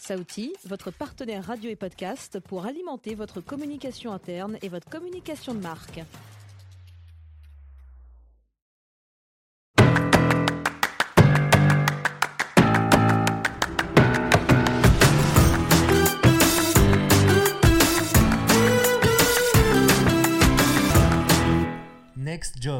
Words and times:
Saouti, 0.00 0.54
votre 0.64 0.90
partenaire 0.90 1.44
radio 1.44 1.68
et 1.68 1.76
podcast 1.76 2.40
pour 2.40 2.64
alimenter 2.64 3.14
votre 3.14 3.42
communication 3.42 4.12
interne 4.12 4.56
et 4.62 4.70
votre 4.70 4.88
communication 4.88 5.54
de 5.54 5.60
marque. 5.60 6.00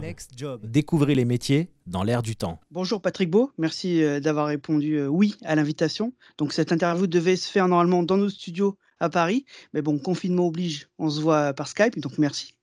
Next 0.00 0.32
Job. 0.36 0.60
Découvrez 0.64 1.14
les 1.14 1.24
métiers 1.24 1.70
dans 1.86 2.02
l'air 2.02 2.22
du 2.22 2.36
temps. 2.36 2.60
Bonjour 2.70 3.00
Patrick 3.00 3.30
Beau, 3.30 3.50
merci 3.56 4.02
euh, 4.02 4.20
d'avoir 4.20 4.46
répondu 4.46 4.96
euh, 4.96 5.06
oui 5.06 5.36
à 5.44 5.54
l'invitation. 5.54 6.12
Donc 6.38 6.52
cette 6.52 6.72
interview 6.72 7.06
devait 7.06 7.36
se 7.36 7.50
faire 7.50 7.66
normalement 7.68 8.02
dans 8.02 8.16
nos 8.16 8.29
studios 8.29 8.76
à 9.00 9.08
Paris, 9.08 9.46
mais 9.72 9.80
bon, 9.80 9.98
confinement 9.98 10.46
oblige, 10.46 10.88
on 10.98 11.08
se 11.08 11.21
voit 11.21 11.54
par 11.54 11.68
Skype, 11.68 11.98
donc 11.98 12.18
merci. 12.18 12.54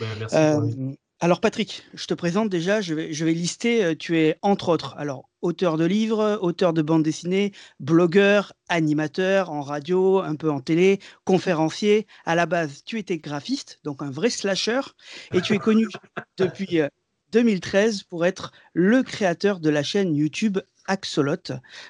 Ben, 0.00 0.06
merci 0.18 0.36
euh, 0.36 0.92
alors 1.20 1.40
Patrick, 1.40 1.84
je 1.94 2.06
te 2.06 2.14
présente 2.14 2.48
déjà, 2.48 2.80
je 2.80 2.94
vais, 2.94 3.12
je 3.12 3.24
vais 3.24 3.34
lister, 3.34 3.94
tu 3.96 4.18
es 4.18 4.38
entre 4.42 4.70
autres, 4.70 4.94
alors 4.96 5.29
auteur 5.42 5.76
de 5.76 5.84
livres, 5.84 6.38
auteur 6.42 6.72
de 6.72 6.82
bande 6.82 7.02
dessinée, 7.02 7.52
blogueur, 7.78 8.52
animateur 8.68 9.50
en 9.50 9.62
radio, 9.62 10.20
un 10.20 10.36
peu 10.36 10.50
en 10.50 10.60
télé, 10.60 11.00
conférencier. 11.24 12.06
À 12.24 12.34
la 12.34 12.46
base, 12.46 12.82
tu 12.84 12.98
étais 12.98 13.18
graphiste, 13.18 13.80
donc 13.84 14.02
un 14.02 14.10
vrai 14.10 14.30
slasher, 14.30 14.80
et 15.32 15.40
tu 15.40 15.54
es 15.54 15.58
connu 15.58 15.86
depuis 16.38 16.80
2013 17.32 18.00
euh, 18.00 18.04
pour 18.08 18.26
être 18.26 18.52
le 18.72 19.02
créateur 19.02 19.60
de 19.60 19.70
la 19.70 19.82
chaîne 19.82 20.14
YouTube 20.14 20.58
Axolot. 20.86 21.36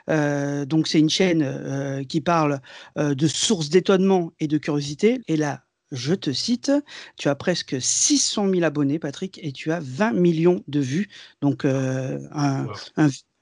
Euh, 0.08 0.64
donc 0.64 0.88
c'est 0.88 0.98
une 0.98 1.10
chaîne 1.10 2.04
qui 2.06 2.20
parle 2.20 2.60
de 2.96 3.26
sources 3.26 3.70
d'étonnement 3.70 4.32
et 4.40 4.48
de 4.48 4.58
curiosité. 4.58 5.22
Et 5.26 5.36
là, 5.36 5.64
je 5.92 6.14
te 6.14 6.32
cite, 6.32 6.72
tu 7.16 7.28
as 7.28 7.34
presque 7.34 7.80
600 7.80 8.50
000 8.50 8.62
abonnés, 8.62 8.98
Patrick, 8.98 9.40
et 9.42 9.52
tu 9.52 9.72
as 9.72 9.80
20 9.80 10.12
millions 10.12 10.62
de 10.68 10.80
vues. 10.80 11.08
Donc, 11.40 11.64
euh, 11.64 12.18
un, 12.32 12.66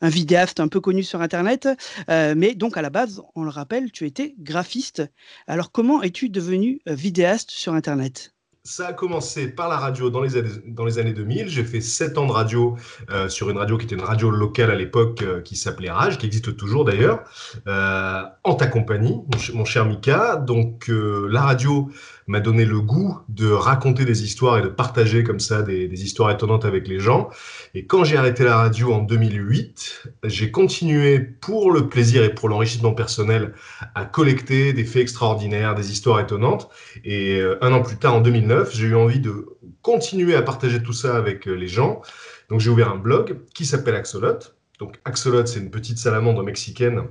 vidéaste 0.03 0.61
un 0.61 0.69
peu 0.69 0.81
connu 0.81 1.03
sur 1.03 1.21
Internet. 1.21 1.69
Euh, 2.09 2.35
mais 2.37 2.55
donc, 2.55 2.77
à 2.77 2.83
la 2.83 2.91
base, 2.91 3.23
on 3.35 3.43
le 3.43 3.51
rappelle, 3.51 3.91
tu 3.91 4.07
étais 4.07 4.35
graphiste. 4.39 5.03
Alors, 5.47 5.73
comment 5.73 6.03
es-tu 6.03 6.29
devenu 6.29 6.81
euh, 6.89 6.95
vidéaste 6.95 7.51
sur 7.51 7.75
Internet? 7.75 8.35
Ça 8.65 8.89
a 8.89 8.93
commencé 8.93 9.49
par 9.49 9.71
la 9.71 9.79
radio 9.79 10.11
dans 10.11 10.21
les 10.21 10.37
années, 10.37 10.51
dans 10.67 10.85
les 10.85 10.99
années 10.99 11.15
2000. 11.15 11.49
J'ai 11.49 11.65
fait 11.65 11.81
7 11.81 12.19
ans 12.19 12.27
de 12.27 12.33
radio 12.33 12.77
euh, 13.09 13.29
sur 13.31 13.49
une 13.49 13.57
radio 13.57 13.79
qui 13.79 13.87
était 13.87 13.95
une 13.95 14.03
radio 14.03 14.31
locale 14.31 14.71
à 14.71 14.75
l'époque 14.75 15.25
qui 15.43 15.57
s'appelait 15.57 15.91
Rage, 15.91 16.19
qui 16.19 16.27
existe 16.27 16.55
toujours 16.55 16.85
d'ailleurs, 16.85 17.25
en 17.67 18.55
ta 18.55 18.67
compagnie, 18.67 19.23
mon, 19.55 19.65
cher 19.65 19.87
Mika. 19.87 20.37
Donc 20.37 20.89
la 20.91 21.41
radio 21.41 21.91
m'a 22.29 22.41
donné 22.41 22.65
le 22.65 22.81
goût 22.81 23.19
de 23.29 23.51
raconter 23.51 24.05
des 24.05 24.23
histoires 24.23 24.59
et 24.59 24.63
de 24.63 24.69
partager 24.69 25.25
comme 25.25 25.41
ça 25.41 25.63
des, 25.63 25.89
histoires 26.05 26.31
étonnantes 26.31 26.65
avec 26.65 26.87
les 26.87 27.01
gens. 27.01 27.31
Et 27.75 27.87
quand 27.87 28.05
j'ai 28.05 28.17
arrêté 28.17 28.45
la 28.45 28.57
radio 28.57 28.93
en 28.93 29.03
2008, 29.03 30.09
j'ai 30.25 30.51
continué 30.51 31.19
pour 31.19 31.73
le 31.73 31.89
plaisir 31.89 32.23
et 32.23 32.35
pour 32.35 32.49
l'enrichissement 32.49 32.93
personnel 32.93 33.55
à 33.95 34.05
collecter 34.05 34.73
des 34.73 34.85
faits 34.85 35.03
extraordinaires, 35.03 35.75
des 35.75 35.91
histoires 35.91 36.21
étonnantes. 36.21 36.69
Et 37.05 37.43
un 37.61 37.73
an 37.73 37.83
plus 37.83 37.97
tard, 37.97 38.15
en 38.15 38.21
2009, 38.21 38.75
j'ai 38.75 38.87
eu 38.87 38.95
envie 38.95 39.21
de 39.21 39.47
continuer 39.83 40.35
à 40.35 40.43
partager 40.43 40.83
tout 40.83 40.93
ça 40.93 41.17
avec 41.17 41.49
euh, 41.49 41.55
les 41.55 41.69
gens. 41.69 42.03
Donc 42.51 42.61
j'ai 42.61 42.71
ouvert 42.71 42.91
un 42.91 42.97
blog 42.97 43.41
qui 43.55 43.65
s'appelle 43.65 43.95
Axolot. 43.95 44.39
Donc 44.79 44.99
Axolot, 45.05 45.47
c'est 45.47 45.61
une 45.61 45.71
petite 45.71 45.99
salamandre 45.99 46.43
mexicaine 46.43 47.05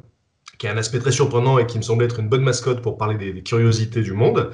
qui 0.58 0.68
a 0.68 0.74
un 0.74 0.78
aspect 0.78 1.00
très 1.00 1.12
surprenant 1.12 1.60
et 1.60 1.66
qui 1.66 1.78
me 1.78 1.84
semble 1.84 2.04
être 2.04 2.20
une 2.20 2.30
bonne 2.30 2.44
mascotte 2.44 2.82
pour 2.82 2.98
parler 2.98 3.18
des, 3.18 3.44
curiosités 3.44 4.02
du 4.02 4.14
monde. 4.14 4.52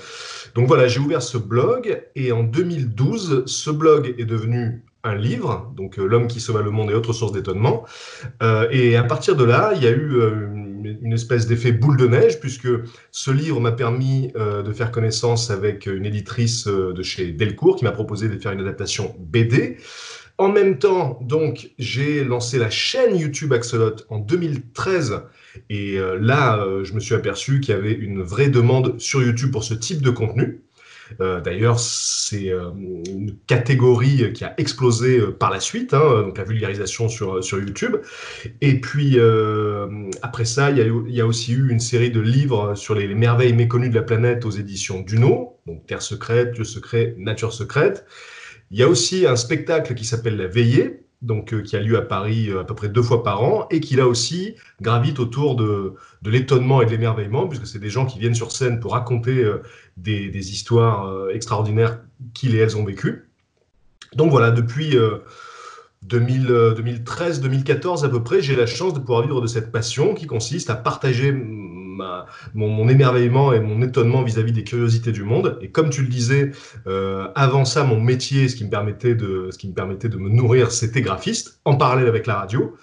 Donc 0.56 0.68
voilà, 0.68 0.88
j'ai 0.88 1.00
ouvert 1.00 1.22
ce 1.22 1.38
blog 1.38 2.04
et 2.16 2.32
en 2.32 2.44
2012, 2.44 3.44
ce 3.46 3.70
blog 3.70 4.14
est 4.18 4.26
devenu 4.26 4.84
un 5.06 5.16
livre, 5.16 5.72
donc 5.76 6.00
euh, 6.00 6.06
L'homme 6.06 6.28
qui 6.28 6.40
sauva 6.40 6.62
le 6.62 6.72
monde 6.72 6.90
et 6.90 6.94
autres 6.94 7.12
sources 7.12 7.34
d'étonnement. 7.34 7.84
Euh, 8.42 8.68
et 8.72 8.96
à 8.96 9.04
partir 9.04 9.36
de 9.36 9.44
là, 9.44 9.74
il 9.76 9.84
y 9.84 9.88
a 9.88 9.92
eu 9.92 10.22
une, 10.84 11.14
espèce 11.14 11.48
d'effet 11.48 11.72
boule 11.72 11.98
de 11.98 12.08
neige, 12.08 12.40
puisque 12.40 12.68
ce 13.12 13.32
livre 13.32 13.60
m'a 13.60 13.72
permis 13.72 14.32
euh, 14.36 14.64
de 14.64 14.72
faire 14.74 14.92
connaissance 14.92 15.50
avec 15.50 15.86
une 15.86 16.06
éditrice 16.06 16.68
euh, 16.68 16.94
de 16.94 17.04
chez 17.04 17.32
Delcourt 17.32 17.76
qui 17.76 17.84
m'a 17.84 17.92
proposé 17.92 18.30
de 18.30 18.38
faire 18.38 18.52
une 18.52 18.60
adaptation 18.60 19.16
BD. 19.20 19.78
En 20.38 20.50
même 20.50 20.80
temps, 20.80 21.20
donc, 21.22 21.70
j'ai 21.78 22.24
lancé 22.24 22.58
la 22.58 22.70
chaîne 22.70 23.16
YouTube 23.16 23.54
Axolot 23.54 23.96
en 24.10 24.18
2013. 24.18 25.22
Et 25.70 25.98
euh, 25.98 26.18
là, 26.20 26.66
je 26.84 26.94
me 26.94 27.00
suis 27.00 27.16
aperçu 27.16 27.60
qu'il 27.60 27.74
y 27.74 27.78
avait 27.78 27.94
une 27.94 28.22
vraie 28.22 28.50
demande 28.50 29.00
sur 29.00 29.22
YouTube 29.22 29.52
pour 29.52 29.64
ce 29.64 29.74
type 29.74 30.02
de 30.02 30.10
contenu. 30.10 30.64
Euh, 31.22 31.42
d'ailleurs, 31.42 31.80
c'est 31.80 32.50
euh, 32.50 32.72
une 32.76 33.36
catégorie 33.48 34.34
qui 34.34 34.44
a 34.44 34.54
explosé 34.58 35.20
euh, 35.20 35.32
par 35.32 35.52
la 35.52 35.60
suite, 35.60 35.94
hein, 35.94 36.24
donc 36.24 36.38
la 36.38 36.44
vulgarisation 36.44 37.10
sur, 37.10 37.44
sur 37.44 37.60
YouTube. 37.60 37.98
Et 38.62 38.80
puis, 38.80 39.18
après 40.22 40.46
ça, 40.46 40.72
il 40.72 40.78
y, 41.10 41.22
a, 41.22 41.26
aussi 41.26 41.54
eu 41.54 41.70
une 41.70 41.80
série 41.80 42.12
de 42.12 42.20
livres 42.20 42.76
sur 42.76 42.96
les, 42.96 43.14
merveilles 43.14 43.54
méconnues 43.54 43.90
de 43.90 43.96
la 43.96 44.02
planète 44.02 44.46
aux 44.46 44.52
éditions 44.52 45.02
Duno, 45.02 45.60
donc 45.68 45.86
Terre 45.86 46.02
secrète, 46.02 46.54
Dieu 46.54 46.64
secret, 46.64 47.16
Nature 47.18 47.54
secrète. 47.54 48.06
Il 48.72 48.80
y 48.80 48.84
a 48.84 48.88
aussi 48.88 49.28
un 49.28 49.36
spectacle 49.36 49.94
qui 49.94 50.06
s'appelle 50.06 50.38
La 50.38 50.48
Veillée, 50.48 51.04
donc, 51.24 51.60
qui 51.64 51.76
a 51.76 51.80
lieu 51.80 51.98
à 51.98 52.02
Paris 52.02 52.52
à 52.52 52.64
peu 52.64 52.76
près 52.76 52.90
deux 52.90 53.02
fois 53.02 53.24
par 53.24 53.42
an, 53.44 53.68
et 53.72 53.80
qui 53.80 53.96
là 53.96 54.08
aussi 54.08 54.56
gravite 54.82 55.20
autour 55.20 55.56
de, 55.56 55.94
de 56.22 56.30
l'étonnement 56.30 56.82
et 56.82 56.86
de 56.86 56.92
l'émerveillement, 56.92 57.48
puisque 57.48 57.66
c'est 57.66 57.80
des 57.80 57.90
gens 57.90 58.06
qui 58.06 58.20
viennent 58.20 58.36
sur 58.36 58.52
scène 58.52 58.80
pour 58.80 58.92
raconter 58.94 59.44
des, 59.98 60.52
histoires 60.52 61.08
euh, 61.08 61.30
extraordinaires 61.30 62.00
qu'ils 62.34 62.56
et 62.56 62.60
elles 62.60 62.78
ont 62.78 62.86
vécues. 62.86 63.30
Donc 64.16 64.32
voilà, 64.32 64.52
depuis 64.52 64.96
2013-2014 66.06 68.04
euh, 68.04 68.08
à 68.08 68.10
peu 68.10 68.24
près, 68.24 68.42
j'ai 68.42 68.56
la 68.56 68.66
chance 68.66 68.94
de 68.94 69.00
pouvoir 69.00 69.24
vivre 69.24 69.42
de 69.42 69.48
cette 69.48 69.72
passion 69.72 70.14
qui 70.14 70.28
consiste 70.28 70.70
à 70.70 70.76
partager 70.76 71.32
mon, 72.54 72.90
émerveillement 72.90 73.54
et 73.54 73.60
mon 73.60 73.82
étonnement 73.82 74.24
vis-à-vis 74.24 74.52
des 74.52 74.64
curiosités 74.64 75.12
du 75.12 75.24
monde. 75.24 75.58
Et 75.62 75.70
comme 75.70 75.90
tu 75.90 76.02
le 76.02 76.08
disais, 76.08 76.52
euh, 76.88 77.28
avant 77.36 77.66
ça, 77.66 77.84
mon 77.84 78.00
métier, 78.00 78.50
ce 78.50 78.56
qui 78.56 78.66
me 78.66 78.70
permettait 78.70 79.16
de, 79.16 79.50
ce 79.52 79.58
qui 79.58 79.68
me 79.68 79.74
permettait 79.74 80.10
de 80.10 80.18
me 80.18 80.30
nourrir, 80.30 80.72
c'était 80.72 81.02
graphiste, 81.02 81.60
en 81.66 81.76
parallèle 81.76 82.08
avec 82.08 82.28
la 82.28 82.36
radio. 82.36 82.76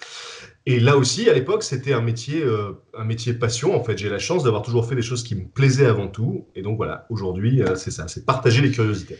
Et 0.67 0.79
là 0.79 0.95
aussi, 0.95 1.29
à 1.29 1.33
l'époque, 1.33 1.63
c'était 1.63 1.93
un 1.93 2.01
métier, 2.01 2.43
euh, 2.43 2.73
un 2.95 3.03
métier 3.03 3.33
passion. 3.33 3.75
En 3.75 3.83
fait, 3.83 3.97
j'ai 3.97 4.09
la 4.09 4.19
chance 4.19 4.43
d'avoir 4.43 4.61
toujours 4.61 4.87
fait 4.87 4.95
des 4.95 5.01
choses 5.01 5.23
qui 5.23 5.35
me 5.35 5.45
plaisaient 5.45 5.87
avant 5.87 6.07
tout. 6.07 6.47
Et 6.55 6.61
donc 6.61 6.77
voilà, 6.77 7.07
aujourd'hui, 7.09 7.63
euh, 7.63 7.75
c'est 7.75 7.91
ça, 7.91 8.07
c'est 8.07 8.25
partager 8.25 8.61
les 8.61 8.69
curiosités. 8.69 9.17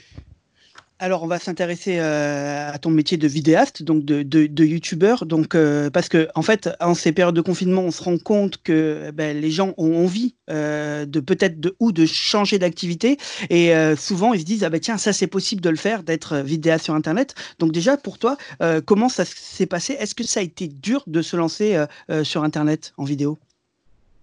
Alors, 1.03 1.23
on 1.23 1.27
va 1.27 1.39
s'intéresser 1.39 1.97
euh, 1.97 2.71
à 2.71 2.77
ton 2.77 2.91
métier 2.91 3.17
de 3.17 3.27
vidéaste, 3.27 3.81
donc 3.81 4.05
de, 4.05 4.63
youtubeur. 4.63 5.25
Donc, 5.25 5.55
euh, 5.55 5.89
parce 5.89 6.09
que 6.09 6.27
en 6.35 6.43
fait, 6.43 6.69
en 6.79 6.93
ces 6.93 7.11
périodes 7.11 7.33
de 7.33 7.41
confinement, 7.41 7.81
on 7.81 7.89
se 7.89 8.03
rend 8.03 8.19
compte 8.19 8.61
que 8.61 9.09
ben, 9.09 9.35
les 9.41 9.49
gens 9.49 9.73
ont 9.77 9.95
envie 10.03 10.35
euh, 10.51 11.07
de 11.07 11.19
peut-être 11.19 11.59
de 11.59 11.75
ou 11.79 11.91
de 11.91 12.05
changer 12.05 12.59
d'activité. 12.59 13.17
Et 13.49 13.73
souvent, 13.97 14.35
ils 14.35 14.41
se 14.41 14.45
disent 14.45 14.63
ah 14.63 14.69
ben 14.69 14.79
tiens, 14.79 14.99
ça 14.99 15.11
c'est 15.11 15.25
possible 15.25 15.61
de 15.61 15.71
le 15.71 15.75
faire, 15.75 16.03
d'être 16.03 16.37
vidéaste 16.37 16.85
sur 16.85 16.93
Internet. 16.93 17.33
Donc 17.57 17.71
déjà, 17.71 17.97
pour 17.97 18.19
toi, 18.19 18.37
comment 18.85 19.09
ça 19.09 19.25
s'est 19.25 19.65
passé? 19.65 19.93
Est-ce 19.93 20.13
que 20.13 20.23
ça 20.23 20.41
a 20.41 20.43
été 20.43 20.67
dur 20.67 21.03
de 21.07 21.23
se 21.23 21.35
lancer 21.35 21.83
sur 22.21 22.43
Internet 22.43 22.93
en 22.97 23.05
vidéo? 23.05 23.39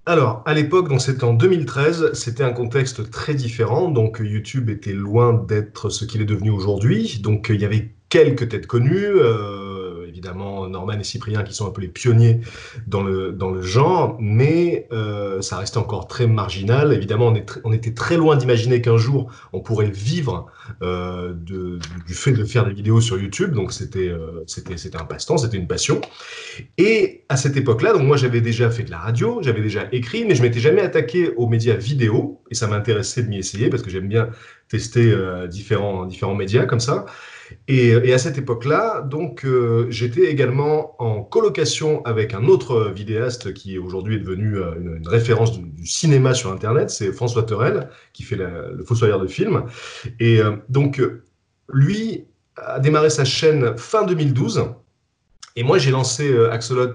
Alors, 0.08 0.42
à 0.46 0.54
l'époque, 0.54 0.88
donc 0.88 1.02
c'était 1.02 1.24
en 1.24 1.34
2013, 1.34 2.14
c'était 2.14 2.42
un 2.42 2.54
contexte 2.54 3.10
très 3.10 3.34
différent. 3.34 3.90
Donc, 3.90 4.22
YouTube 4.24 4.70
était 4.70 4.94
loin 4.94 5.34
d'être 5.34 5.90
ce 5.90 6.06
qu'il 6.06 6.22
est 6.22 6.24
devenu 6.24 6.48
aujourd'hui. 6.48 7.18
Donc, 7.22 7.48
il 7.50 7.60
y 7.60 7.66
avait 7.66 7.90
quelques 8.08 8.48
têtes 8.48 8.66
connues. 8.66 9.04
Euh, 9.04 9.67
évidemment 10.08 10.66
Norman 10.68 10.98
et 10.98 11.04
Cyprien 11.04 11.42
qui 11.42 11.54
sont 11.54 11.66
un 11.66 11.70
peu 11.70 11.80
les 11.80 11.88
pionniers 11.88 12.40
dans 12.86 13.02
le, 13.02 13.32
dans 13.32 13.50
le 13.50 13.62
genre, 13.62 14.16
mais 14.20 14.88
euh, 14.92 15.40
ça 15.42 15.56
restait 15.58 15.78
encore 15.78 16.08
très 16.08 16.26
marginal. 16.26 16.92
Évidemment, 16.92 17.32
on, 17.64 17.72
était 17.72 17.94
très 17.94 18.16
loin 18.16 18.36
d'imaginer 18.36 18.80
qu'un 18.80 18.96
jour 18.96 19.30
on 19.52 19.60
pourrait 19.60 19.90
vivre 19.90 20.46
euh, 20.82 21.32
du 21.34 22.14
fait 22.14 22.32
de 22.32 22.44
faire 22.44 22.66
des 22.66 22.72
vidéos 22.72 23.00
sur 23.00 23.18
YouTube. 23.18 23.52
Donc 23.52 23.72
c'était 23.72 24.08
euh, 24.08 24.44
un 24.94 25.04
passe-temps, 25.04 25.38
c'était 25.38 25.56
une 25.56 25.68
passion. 25.68 26.00
Et 26.76 27.24
à 27.28 27.36
cette 27.36 27.56
époque-là, 27.56 27.92
donc 27.92 28.02
moi 28.02 28.16
j'avais 28.16 28.40
déjà 28.40 28.70
fait 28.70 28.84
de 28.84 28.90
la 28.90 28.98
radio, 28.98 29.40
j'avais 29.42 29.62
déjà 29.62 29.86
écrit, 29.92 30.24
mais 30.24 30.34
je 30.34 30.42
m'étais 30.42 30.60
jamais 30.60 30.82
attaqué 30.82 31.32
aux 31.36 31.46
médias 31.46 31.74
vidéo 31.74 32.40
et 32.50 32.54
ça 32.54 32.66
m'intéressait 32.66 33.22
de 33.22 33.28
m'y 33.28 33.38
essayer 33.38 33.68
parce 33.68 33.82
que 33.82 33.90
j'aime 33.90 34.08
bien 34.08 34.30
tester 34.68 35.14
différents 35.48 36.04
différents 36.06 36.34
médias 36.34 36.64
comme 36.66 36.80
ça. 36.80 37.06
Et, 37.66 38.12
à 38.12 38.18
cette 38.18 38.38
époque-là, 38.38 39.02
donc, 39.02 39.44
euh, 39.44 39.86
j'étais 39.90 40.24
également 40.24 41.00
en 41.02 41.22
colocation 41.22 42.04
avec 42.04 42.34
un 42.34 42.44
autre 42.44 42.90
vidéaste 42.94 43.54
qui 43.54 43.78
aujourd'hui 43.78 44.16
est 44.16 44.20
devenu 44.20 44.56
euh, 44.56 44.74
une, 44.78 45.08
référence 45.08 45.58
du, 45.58 45.86
cinéma 45.86 46.34
sur 46.34 46.52
Internet, 46.52 46.90
c'est 46.90 47.12
François 47.12 47.44
Terrel, 47.44 47.88
qui 48.12 48.22
fait 48.22 48.36
le 48.36 48.82
Fossoyeur 48.84 49.20
de 49.20 49.26
film. 49.26 49.64
Et 50.20 50.40
euh, 50.40 50.56
donc, 50.68 51.02
lui 51.72 52.26
a 52.56 52.80
démarré 52.80 53.10
sa 53.10 53.24
chaîne 53.24 53.76
fin 53.76 54.04
2012. 54.04 54.64
Et 55.56 55.62
moi, 55.62 55.78
j'ai 55.78 55.90
lancé 55.90 56.34
Axolot 56.50 56.94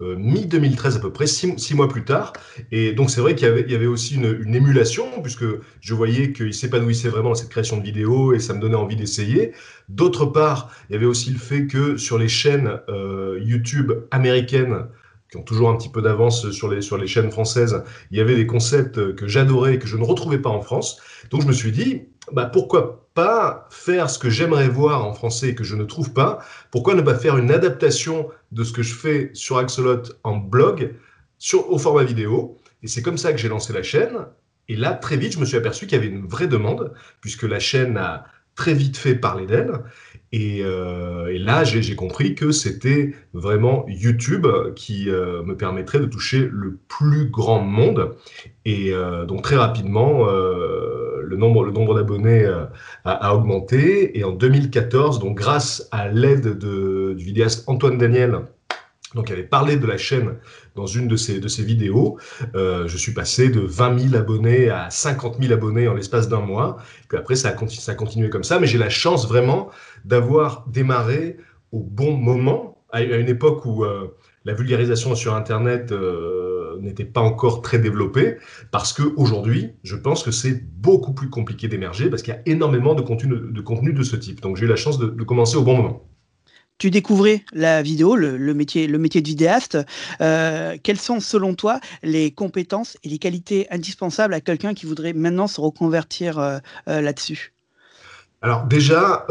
mi-2013 0.00 0.96
à 0.96 1.00
peu 1.00 1.12
près, 1.12 1.26
six, 1.26 1.74
mois 1.74 1.88
plus 1.88 2.04
tard. 2.04 2.32
Et 2.72 2.92
donc 2.92 3.10
c'est 3.10 3.20
vrai 3.20 3.34
qu'il 3.34 3.46
y, 3.46 3.74
avait, 3.74 3.86
aussi 3.86 4.16
une, 4.16 4.54
émulation, 4.54 5.22
puisque 5.22 5.44
je 5.80 5.94
voyais 5.94 6.32
qu'il 6.32 6.52
s'épanouissait 6.52 7.08
vraiment 7.08 7.30
dans 7.30 7.34
cette 7.34 7.50
création 7.50 7.76
de 7.76 7.82
vidéos 7.82 8.32
et 8.32 8.38
ça 8.38 8.54
me 8.54 8.60
donnait 8.60 8.74
envie 8.74 8.96
d'essayer. 8.96 9.52
D'autre 9.88 10.26
part, 10.26 10.70
il 10.88 10.94
y 10.94 10.96
avait 10.96 11.06
aussi 11.06 11.30
le 11.30 11.38
fait 11.38 11.66
que 11.66 11.96
sur 11.96 12.18
les 12.18 12.28
chaînes 12.28 12.80
YouTube 13.40 13.92
américaines, 14.10 14.86
qui 15.30 15.38
ont 15.38 15.42
toujours 15.42 15.70
un 15.70 15.76
petit 15.76 15.88
peu 15.88 16.02
d'avance 16.02 16.50
sur 16.50 16.68
les, 16.68 16.80
sur 16.80 16.96
les 16.96 17.06
chaînes 17.06 17.30
françaises, 17.30 17.82
il 18.10 18.18
y 18.18 18.20
avait 18.20 18.36
des 18.36 18.46
concepts 18.46 19.14
que 19.16 19.26
j'adorais 19.26 19.74
et 19.74 19.78
que 19.78 19.88
je 19.88 19.96
ne 19.96 20.04
retrouvais 20.04 20.38
pas 20.38 20.50
en 20.50 20.60
France. 20.60 21.00
Donc 21.30 21.42
je 21.42 21.46
me 21.48 21.52
suis 21.52 21.72
dit, 21.72 22.02
bah, 22.32 22.46
pourquoi 22.46 23.08
pas 23.14 23.68
faire 23.70 24.10
ce 24.10 24.18
que 24.18 24.30
j'aimerais 24.30 24.68
voir 24.68 25.06
en 25.06 25.14
français 25.14 25.50
et 25.50 25.54
que 25.54 25.64
je 25.64 25.76
ne 25.76 25.84
trouve 25.84 26.12
pas? 26.12 26.38
Pourquoi 26.70 26.94
ne 26.94 27.02
pas 27.02 27.14
faire 27.14 27.36
une 27.36 27.50
adaptation 27.50 28.28
de 28.52 28.64
ce 28.64 28.72
que 28.72 28.82
je 28.82 28.94
fais 28.94 29.30
sur 29.34 29.58
Axolot 29.58 30.02
en 30.24 30.36
blog 30.36 30.94
sur, 31.38 31.70
au 31.70 31.78
format 31.78 32.04
vidéo? 32.04 32.56
Et 32.82 32.88
c'est 32.88 33.02
comme 33.02 33.18
ça 33.18 33.32
que 33.32 33.38
j'ai 33.38 33.48
lancé 33.48 33.72
la 33.72 33.82
chaîne. 33.82 34.26
Et 34.68 34.76
là, 34.76 34.94
très 34.94 35.16
vite, 35.16 35.32
je 35.32 35.38
me 35.38 35.44
suis 35.44 35.56
aperçu 35.56 35.86
qu'il 35.86 35.96
y 35.96 36.00
avait 36.00 36.10
une 36.10 36.26
vraie 36.26 36.48
demande, 36.48 36.94
puisque 37.20 37.42
la 37.42 37.60
chaîne 37.60 37.96
a 37.96 38.24
très 38.54 38.74
vite 38.74 38.96
fait 38.96 39.14
parler 39.14 39.46
d'elle. 39.46 39.80
Euh, 40.34 41.26
et, 41.28 41.38
là, 41.38 41.64
j'ai 41.64 41.94
compris 41.94 42.34
que 42.34 42.50
c'était 42.50 43.14
vraiment 43.32 43.84
YouTube 43.88 44.46
qui 44.74 45.08
euh, 45.08 45.42
me 45.42 45.56
permettrait 45.56 46.00
de 46.00 46.06
toucher 46.06 46.48
le 46.50 46.78
plus 46.88 47.26
grand 47.26 47.60
monde. 47.60 48.16
Et 48.64 48.92
euh, 48.92 49.26
donc 49.26 49.42
très 49.42 49.56
rapidement, 49.56 50.26
le 51.24 51.36
nombre, 51.36 51.64
le 51.64 51.72
nombre 51.72 51.94
d'abonnés 51.94 52.46
a, 53.04 53.34
augmenté. 53.34 54.18
Et 54.18 54.24
en 54.24 54.32
2014, 54.32 55.18
donc 55.18 55.36
grâce 55.36 55.88
à 55.90 56.08
l'aide 56.08 56.58
du 56.58 57.24
vidéaste 57.24 57.64
Antoine 57.68 57.98
Daniel, 57.98 58.40
donc, 59.14 59.30
avait 59.30 59.44
parlé 59.44 59.76
de 59.76 59.86
la 59.86 59.96
chaîne 59.96 60.36
dans 60.74 60.86
une 60.86 61.06
de 61.06 61.16
ses, 61.16 61.38
de 61.38 61.48
ses 61.48 61.62
vidéos. 61.62 62.18
Euh, 62.54 62.88
je 62.88 62.96
suis 62.96 63.12
passé 63.12 63.48
de 63.48 63.60
20 63.60 63.98
000 64.10 64.14
abonnés 64.16 64.70
à 64.70 64.90
50 64.90 65.36
000 65.40 65.52
abonnés 65.52 65.86
en 65.86 65.94
l'espace 65.94 66.28
d'un 66.28 66.40
mois. 66.40 66.78
Puis 67.08 67.16
après, 67.16 67.36
ça 67.36 67.50
a, 67.50 67.68
ça 67.68 67.92
a 67.92 67.94
continué 67.94 68.28
comme 68.28 68.44
ça. 68.44 68.58
Mais 68.58 68.66
j'ai 68.66 68.78
la 68.78 68.90
chance 68.90 69.28
vraiment 69.28 69.70
d'avoir 70.04 70.66
démarré 70.66 71.36
au 71.70 71.80
bon 71.80 72.16
moment, 72.16 72.84
à 72.90 73.02
une 73.02 73.28
époque 73.28 73.64
où 73.66 73.84
euh, 73.84 74.16
la 74.44 74.52
vulgarisation 74.52 75.14
sur 75.14 75.34
Internet 75.34 75.92
euh, 75.92 76.78
n'était 76.80 77.04
pas 77.04 77.20
encore 77.20 77.62
très 77.62 77.78
développée, 77.78 78.36
parce 78.70 78.92
qu'aujourd'hui, 78.92 79.72
je 79.82 79.96
pense 79.96 80.22
que 80.22 80.30
c'est 80.30 80.62
beaucoup 80.62 81.14
plus 81.14 81.30
compliqué 81.30 81.68
d'émerger, 81.68 82.10
parce 82.10 82.22
qu'il 82.22 82.34
y 82.34 82.36
a 82.36 82.42
énormément 82.46 82.94
de 82.94 83.02
contenu 83.02 83.34
de, 83.34 83.60
contenu 83.60 83.92
de 83.92 84.02
ce 84.02 84.16
type. 84.16 84.40
Donc 84.40 84.56
j'ai 84.56 84.66
eu 84.66 84.68
la 84.68 84.76
chance 84.76 84.98
de, 84.98 85.06
commencer 85.24 85.56
au 85.56 85.62
bon 85.62 85.76
moment 85.76 86.08
tu 86.76 86.90
découvrais 86.90 87.44
la 87.52 87.82
vidéo, 87.82 88.16
le, 88.16 88.52
métier, 88.52 88.88
de 88.88 89.26
vidéaste. 89.26 89.78
Euh, 90.20 90.76
quelles 90.82 90.98
sont, 90.98 91.20
selon 91.20 91.54
toi, 91.54 91.78
les 92.02 92.32
compétences 92.32 92.98
et 93.04 93.08
les 93.08 93.18
qualités 93.18 93.68
indispensables 93.70 94.34
à 94.34 94.40
quelqu'un 94.40 94.74
qui 94.74 94.84
voudrait 94.84 95.12
maintenant 95.12 95.46
se 95.46 95.60
reconvertir 95.60 96.40
euh, 96.40 96.58
là-dessus? 96.86 97.53
Alors 98.44 98.64
déjà, 98.66 99.26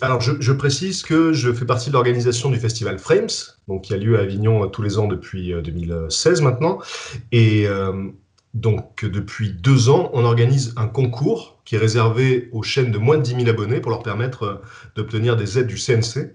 alors 0.00 0.20
je, 0.20 0.52
précise 0.52 1.02
que 1.02 1.32
je 1.32 1.52
fais 1.52 1.64
partie 1.64 1.88
de 1.88 1.94
l'organisation 1.94 2.50
du 2.50 2.58
festival 2.58 2.98
Frames, 2.98 3.26
donc 3.66 3.82
qui 3.82 3.94
a 3.94 3.96
lieu 3.96 4.16
à 4.16 4.22
Avignon 4.22 4.68
tous 4.68 4.82
les 4.82 4.96
ans 4.98 5.08
depuis 5.08 5.52
2016 5.60 6.42
maintenant, 6.42 6.78
et 7.32 7.66
donc 8.54 9.04
depuis 9.04 9.50
deux 9.52 9.88
ans, 9.88 10.10
on 10.12 10.24
organise 10.24 10.72
un 10.76 10.86
concours 10.86 11.58
qui 11.64 11.74
est 11.74 11.78
réservé 11.78 12.48
aux 12.52 12.62
chaînes 12.62 12.90
de 12.90 12.98
moins 12.98 13.18
de 13.18 13.22
10 13.22 13.44
000 13.44 13.48
abonnés 13.48 13.80
pour 13.80 13.90
leur 13.90 14.02
permettre 14.02 14.62
d'obtenir 14.96 15.36
des 15.36 15.58
aides 15.58 15.66
du 15.66 15.76
CNC. 15.76 16.32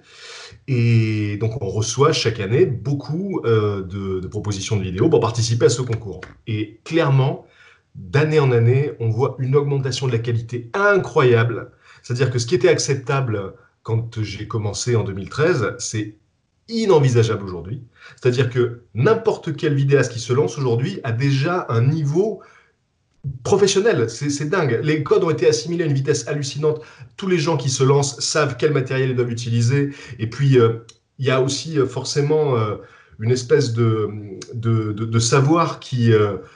Et 0.68 1.38
donc, 1.38 1.62
on 1.62 1.68
reçoit 1.70 2.14
chaque 2.14 2.40
année 2.40 2.66
beaucoup 2.66 3.42
euh, 3.46 3.82
de, 3.82 4.28
propositions 4.28 4.78
de 4.78 4.84
vidéos 4.84 5.10
pour 5.10 5.20
participer 5.20 5.66
à 5.66 5.70
ce 5.70 5.82
concours. 5.82 6.22
Et 6.48 6.80
clairement, 6.84 7.46
d'année 7.96 8.40
en 8.40 8.52
année, 8.52 8.92
on 9.00 9.10
voit 9.10 9.36
une 9.40 9.56
augmentation 9.56 10.08
de 10.08 10.12
la 10.12 10.20
qualité 10.20 10.70
incroyable. 10.74 11.72
C'est-à-dire 12.04 12.30
que 12.30 12.38
ce 12.38 12.46
qui 12.46 12.54
était 12.54 12.70
acceptable 12.70 13.56
quand 13.82 14.22
j'ai 14.22 14.48
commencé 14.48 14.96
en 14.96 15.04
2013, 15.04 15.76
c'est 15.80 16.16
inenvisageable 16.70 17.44
aujourd'hui. 17.44 17.82
C'est-à-dire 18.16 18.50
que 18.50 18.84
n'importe 18.94 19.56
quel 19.56 19.74
vidéaste 19.74 20.12
qui 20.12 20.20
se 20.20 20.32
lance 20.32 20.58
aujourd'hui 20.58 21.00
a 21.04 21.12
déjà 21.12 21.66
un 21.70 21.82
niveau 21.82 22.42
professionnel, 23.44 24.10
c'est 24.10 24.50
dingue. 24.50 24.80
Les 24.84 25.04
codes 25.04 25.24
ont 25.24 25.30
été 25.30 25.48
assimilés 25.48 25.86
à 25.86 25.88
une 25.88 25.94
vitesse 25.94 26.28
hallucinante. 26.28 26.82
Tous 27.16 27.28
les 27.28 27.38
gens 27.38 27.56
qui 27.58 27.70
se 27.70 27.84
lancent 27.84 28.20
savent 28.20 28.58
quel 28.58 28.74
matériel 28.74 29.12
ils 29.12 29.16
doivent 29.16 29.32
utiliser. 29.32 29.92
Et 30.20 30.30
puis, 30.30 30.60
euh, 30.60 30.86
il 31.20 31.26
y 31.26 31.32
a 31.32 31.42
aussi 31.42 31.80
euh, 31.80 31.86
forcément 31.86 32.58
euh, 32.58 32.76
une 33.20 33.32
espèce 33.32 33.74
de, 33.74 34.10
de, 34.54 35.20
savoir 35.20 35.80
qui 35.80 36.12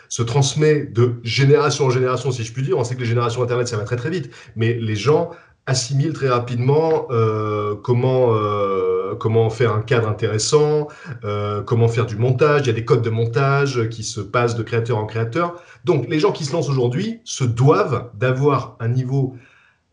se 0.09 0.21
transmet 0.21 0.85
de 0.85 1.13
génération 1.23 1.85
en 1.85 1.89
génération, 1.89 2.31
si 2.31 2.43
je 2.43 2.53
puis 2.53 2.63
dire. 2.63 2.77
On 2.77 2.83
sait 2.83 2.95
que 2.95 3.01
les 3.01 3.05
générations 3.05 3.43
Internet, 3.43 3.67
ça 3.67 3.77
va 3.77 3.83
très 3.83 3.95
très 3.95 4.09
vite. 4.09 4.29
Mais 4.55 4.73
les 4.73 4.95
gens 4.95 5.31
assimilent 5.65 6.13
très 6.13 6.29
rapidement 6.29 7.07
comment 7.83 8.33
comment 9.19 9.49
faire 9.49 9.73
un 9.73 9.81
cadre 9.81 10.07
intéressant, 10.07 10.87
comment 11.65 11.87
faire 11.87 12.05
du 12.05 12.17
montage. 12.17 12.61
Il 12.63 12.67
y 12.67 12.69
a 12.71 12.73
des 12.73 12.85
codes 12.85 13.01
de 13.01 13.09
montage 13.09 13.89
qui 13.89 14.03
se 14.03 14.21
passent 14.21 14.55
de 14.55 14.63
créateur 14.63 14.97
en 14.97 15.05
créateur. 15.05 15.61
Donc, 15.85 16.07
les 16.09 16.19
gens 16.19 16.31
qui 16.31 16.45
se 16.45 16.53
lancent 16.53 16.69
aujourd'hui 16.69 17.19
se 17.23 17.43
doivent 17.43 18.09
d'avoir 18.15 18.75
un 18.79 18.89
niveau 18.89 19.35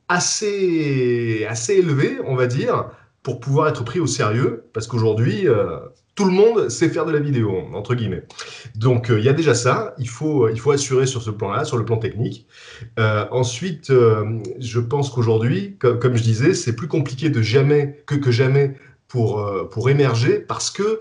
assez, 0.08 1.46
assez 1.48 1.74
élevé, 1.74 2.18
on 2.26 2.34
va 2.34 2.46
dire, 2.46 2.90
pour 3.24 3.40
pouvoir 3.40 3.68
être 3.68 3.84
pris 3.84 4.00
au 4.00 4.06
sérieux, 4.06 4.66
parce 4.74 4.86
qu'aujourd'hui, 4.86 5.48
euh, 5.48 5.78
tout 6.14 6.26
le 6.26 6.30
monde 6.30 6.68
sait 6.68 6.90
faire 6.90 7.06
de 7.06 7.10
la 7.10 7.18
vidéo, 7.18 7.52
entre 7.72 7.94
guillemets. 7.94 8.22
Donc, 8.76 9.10
euh, 9.10 9.18
il 9.18 9.24
y 9.24 9.30
a 9.30 9.32
déjà 9.32 9.54
ça, 9.54 9.94
il 9.98 10.10
faut, 10.10 10.48
il 10.50 10.60
faut 10.60 10.70
assurer 10.70 11.06
sur 11.06 11.22
ce 11.22 11.30
plan-là, 11.30 11.64
sur 11.64 11.78
le 11.78 11.86
plan 11.86 11.96
technique. 11.96 12.46
Euh, 12.98 13.24
ensuite, 13.30 13.90
je 13.90 14.78
pense 14.78 15.08
qu'aujourd'hui, 15.08 15.76
comme, 15.78 16.16
je 16.16 16.22
disais, 16.22 16.52
c'est 16.52 16.76
plus 16.76 16.86
compliqué 16.86 17.30
de 17.30 17.40
jamais, 17.40 18.04
que, 18.06 18.14
que 18.14 18.30
jamais 18.30 18.76
pour, 19.08 19.42
pour 19.70 19.88
émerger, 19.88 20.38
parce 20.38 20.70
qu'il 20.70 20.98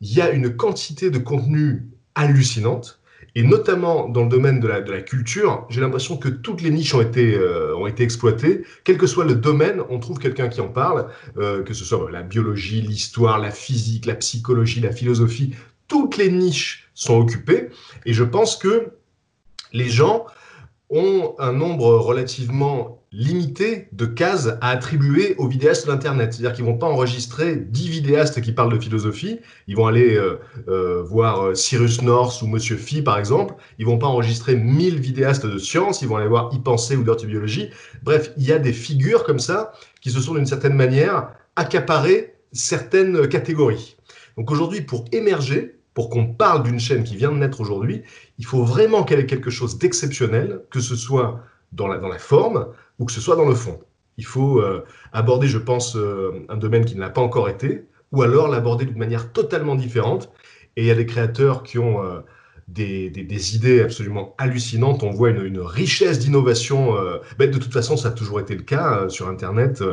y 0.00 0.22
a 0.22 0.30
une 0.30 0.56
quantité 0.56 1.10
de 1.10 1.18
contenu 1.18 1.90
hallucinante 2.14 2.99
et 3.34 3.42
notamment 3.42 4.08
dans 4.08 4.22
le 4.24 4.28
domaine 4.28 4.60
de 4.60 4.68
la, 4.68 4.80
de 4.80 4.90
la 4.90 5.00
culture, 5.00 5.66
j'ai 5.68 5.80
l'impression 5.80 6.16
que 6.16 6.28
toutes 6.28 6.62
les 6.62 6.70
niches 6.70 6.94
ont 6.94 7.00
été, 7.00 7.34
euh, 7.34 7.76
ont 7.76 7.86
été 7.86 8.02
exploitées. 8.02 8.64
Quel 8.84 8.98
que 8.98 9.06
soit 9.06 9.24
le 9.24 9.34
domaine, 9.34 9.82
on 9.88 9.98
trouve 9.98 10.18
quelqu'un 10.18 10.48
qui 10.48 10.60
en 10.60 10.68
parle, 10.68 11.08
euh, 11.38 11.62
que 11.62 11.74
ce 11.74 11.84
soit 11.84 12.10
la 12.10 12.22
biologie, 12.22 12.80
l'histoire, 12.80 13.38
la 13.38 13.50
physique, 13.50 14.06
la 14.06 14.16
psychologie, 14.16 14.80
la 14.80 14.92
philosophie. 14.92 15.54
Toutes 15.88 16.16
les 16.16 16.30
niches 16.30 16.90
sont 16.94 17.18
occupées. 17.18 17.68
Et 18.04 18.12
je 18.12 18.24
pense 18.24 18.56
que 18.56 18.92
les 19.72 19.88
gens 19.88 20.26
ont 20.90 21.34
un 21.38 21.52
nombre 21.52 21.94
relativement 21.94 23.00
limité 23.12 23.88
de 23.92 24.06
cases 24.06 24.50
à 24.60 24.68
attribuer 24.68 25.34
aux 25.36 25.48
vidéastes 25.48 25.86
d'Internet. 25.86 26.32
C'est-à-dire 26.32 26.52
qu'ils 26.52 26.64
vont 26.64 26.78
pas 26.78 26.86
enregistrer 26.86 27.56
10 27.56 27.88
vidéastes 27.88 28.40
qui 28.40 28.52
parlent 28.52 28.72
de 28.72 28.78
philosophie. 28.78 29.40
Ils 29.66 29.76
vont 29.76 29.86
aller 29.86 30.14
euh, 30.14 30.38
euh, 30.68 31.02
voir 31.02 31.46
euh, 31.46 31.54
Cyrus 31.54 32.02
North 32.02 32.40
ou 32.42 32.46
Monsieur 32.46 32.76
Phi, 32.76 33.02
par 33.02 33.18
exemple. 33.18 33.54
Ils 33.78 33.86
vont 33.86 33.98
pas 33.98 34.06
enregistrer 34.06 34.54
1000 34.54 35.00
vidéastes 35.00 35.46
de 35.46 35.58
science. 35.58 36.02
Ils 36.02 36.08
vont 36.08 36.16
aller 36.16 36.28
voir 36.28 36.50
y 36.52 36.60
penser 36.60 36.96
ou 36.96 37.02
Dirty 37.02 37.26
Biology. 37.26 37.70
Bref, 38.02 38.32
il 38.36 38.44
y 38.44 38.52
a 38.52 38.58
des 38.58 38.72
figures 38.72 39.24
comme 39.24 39.40
ça 39.40 39.72
qui 40.00 40.10
se 40.10 40.20
sont 40.20 40.34
d'une 40.34 40.46
certaine 40.46 40.74
manière 40.74 41.30
accaparées 41.56 42.34
certaines 42.52 43.28
catégories. 43.28 43.96
Donc 44.36 44.50
aujourd'hui, 44.50 44.80
pour 44.82 45.04
émerger, 45.12 45.79
pour 46.00 46.08
qu'on 46.08 46.28
parle 46.28 46.62
d'une 46.62 46.80
chaîne 46.80 47.04
qui 47.04 47.14
vient 47.14 47.30
de 47.30 47.36
naître 47.36 47.60
aujourd'hui, 47.60 48.04
il 48.38 48.46
faut 48.46 48.64
vraiment 48.64 49.04
qu'elle 49.04 49.20
ait 49.20 49.26
quelque 49.26 49.50
chose 49.50 49.76
d'exceptionnel, 49.76 50.62
que 50.70 50.80
ce 50.80 50.96
soit 50.96 51.42
dans 51.72 51.88
la, 51.88 51.98
dans 51.98 52.08
la 52.08 52.18
forme 52.18 52.68
ou 52.98 53.04
que 53.04 53.12
ce 53.12 53.20
soit 53.20 53.36
dans 53.36 53.46
le 53.46 53.54
fond. 53.54 53.78
Il 54.16 54.24
faut 54.24 54.62
euh, 54.62 54.82
aborder, 55.12 55.46
je 55.46 55.58
pense, 55.58 55.96
euh, 55.96 56.46
un 56.48 56.56
domaine 56.56 56.86
qui 56.86 56.94
ne 56.94 57.00
l'a 57.00 57.10
pas 57.10 57.20
encore 57.20 57.50
été, 57.50 57.84
ou 58.12 58.22
alors 58.22 58.48
l'aborder 58.48 58.86
d'une 58.86 58.96
manière 58.96 59.30
totalement 59.30 59.74
différente. 59.74 60.32
Et 60.76 60.84
il 60.84 60.86
y 60.86 60.90
a 60.90 60.94
des 60.94 61.04
créateurs 61.04 61.64
qui 61.64 61.78
ont 61.78 62.02
euh, 62.02 62.20
des, 62.66 63.10
des, 63.10 63.56
idées 63.56 63.82
absolument 63.82 64.34
hallucinantes. 64.38 65.02
On 65.02 65.10
voit 65.10 65.28
une, 65.28 65.44
une 65.44 65.60
richesse 65.60 66.18
d'innovation. 66.18 66.94
Ben, 67.38 67.50
de 67.50 67.58
toute 67.58 67.74
façon, 67.74 67.98
ça 67.98 68.08
a 68.08 68.12
toujours 68.12 68.40
été 68.40 68.54
le 68.54 68.62
cas 68.62 69.10
sur 69.10 69.28
Internet. 69.28 69.84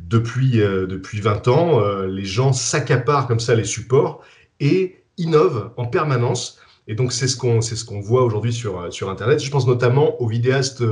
depuis, 0.00 0.56
depuis 0.56 1.20
20 1.20 1.46
ans, 1.46 2.02
les 2.06 2.24
gens 2.24 2.52
s'accaparent 2.52 3.28
comme 3.28 3.40
ça 3.40 3.54
les 3.54 3.62
supports 3.62 4.24
et 4.58 5.03
innovent 5.18 5.72
en 5.76 5.86
permanence. 5.86 6.58
Et 6.86 6.94
donc, 6.94 7.12
c'est 7.12 7.28
ce 7.28 7.36
qu'on 7.36 7.60
ce 7.62 7.84
qu'on 7.84 8.00
voit 8.00 8.22
aujourd'hui 8.24 8.52
sur, 8.52 8.92
sur 8.92 9.08
Internet. 9.08 9.42
Je 9.42 9.50
pense 9.50 9.66
notamment 9.66 10.20
aux 10.20 10.28
vidéastes 10.28 10.84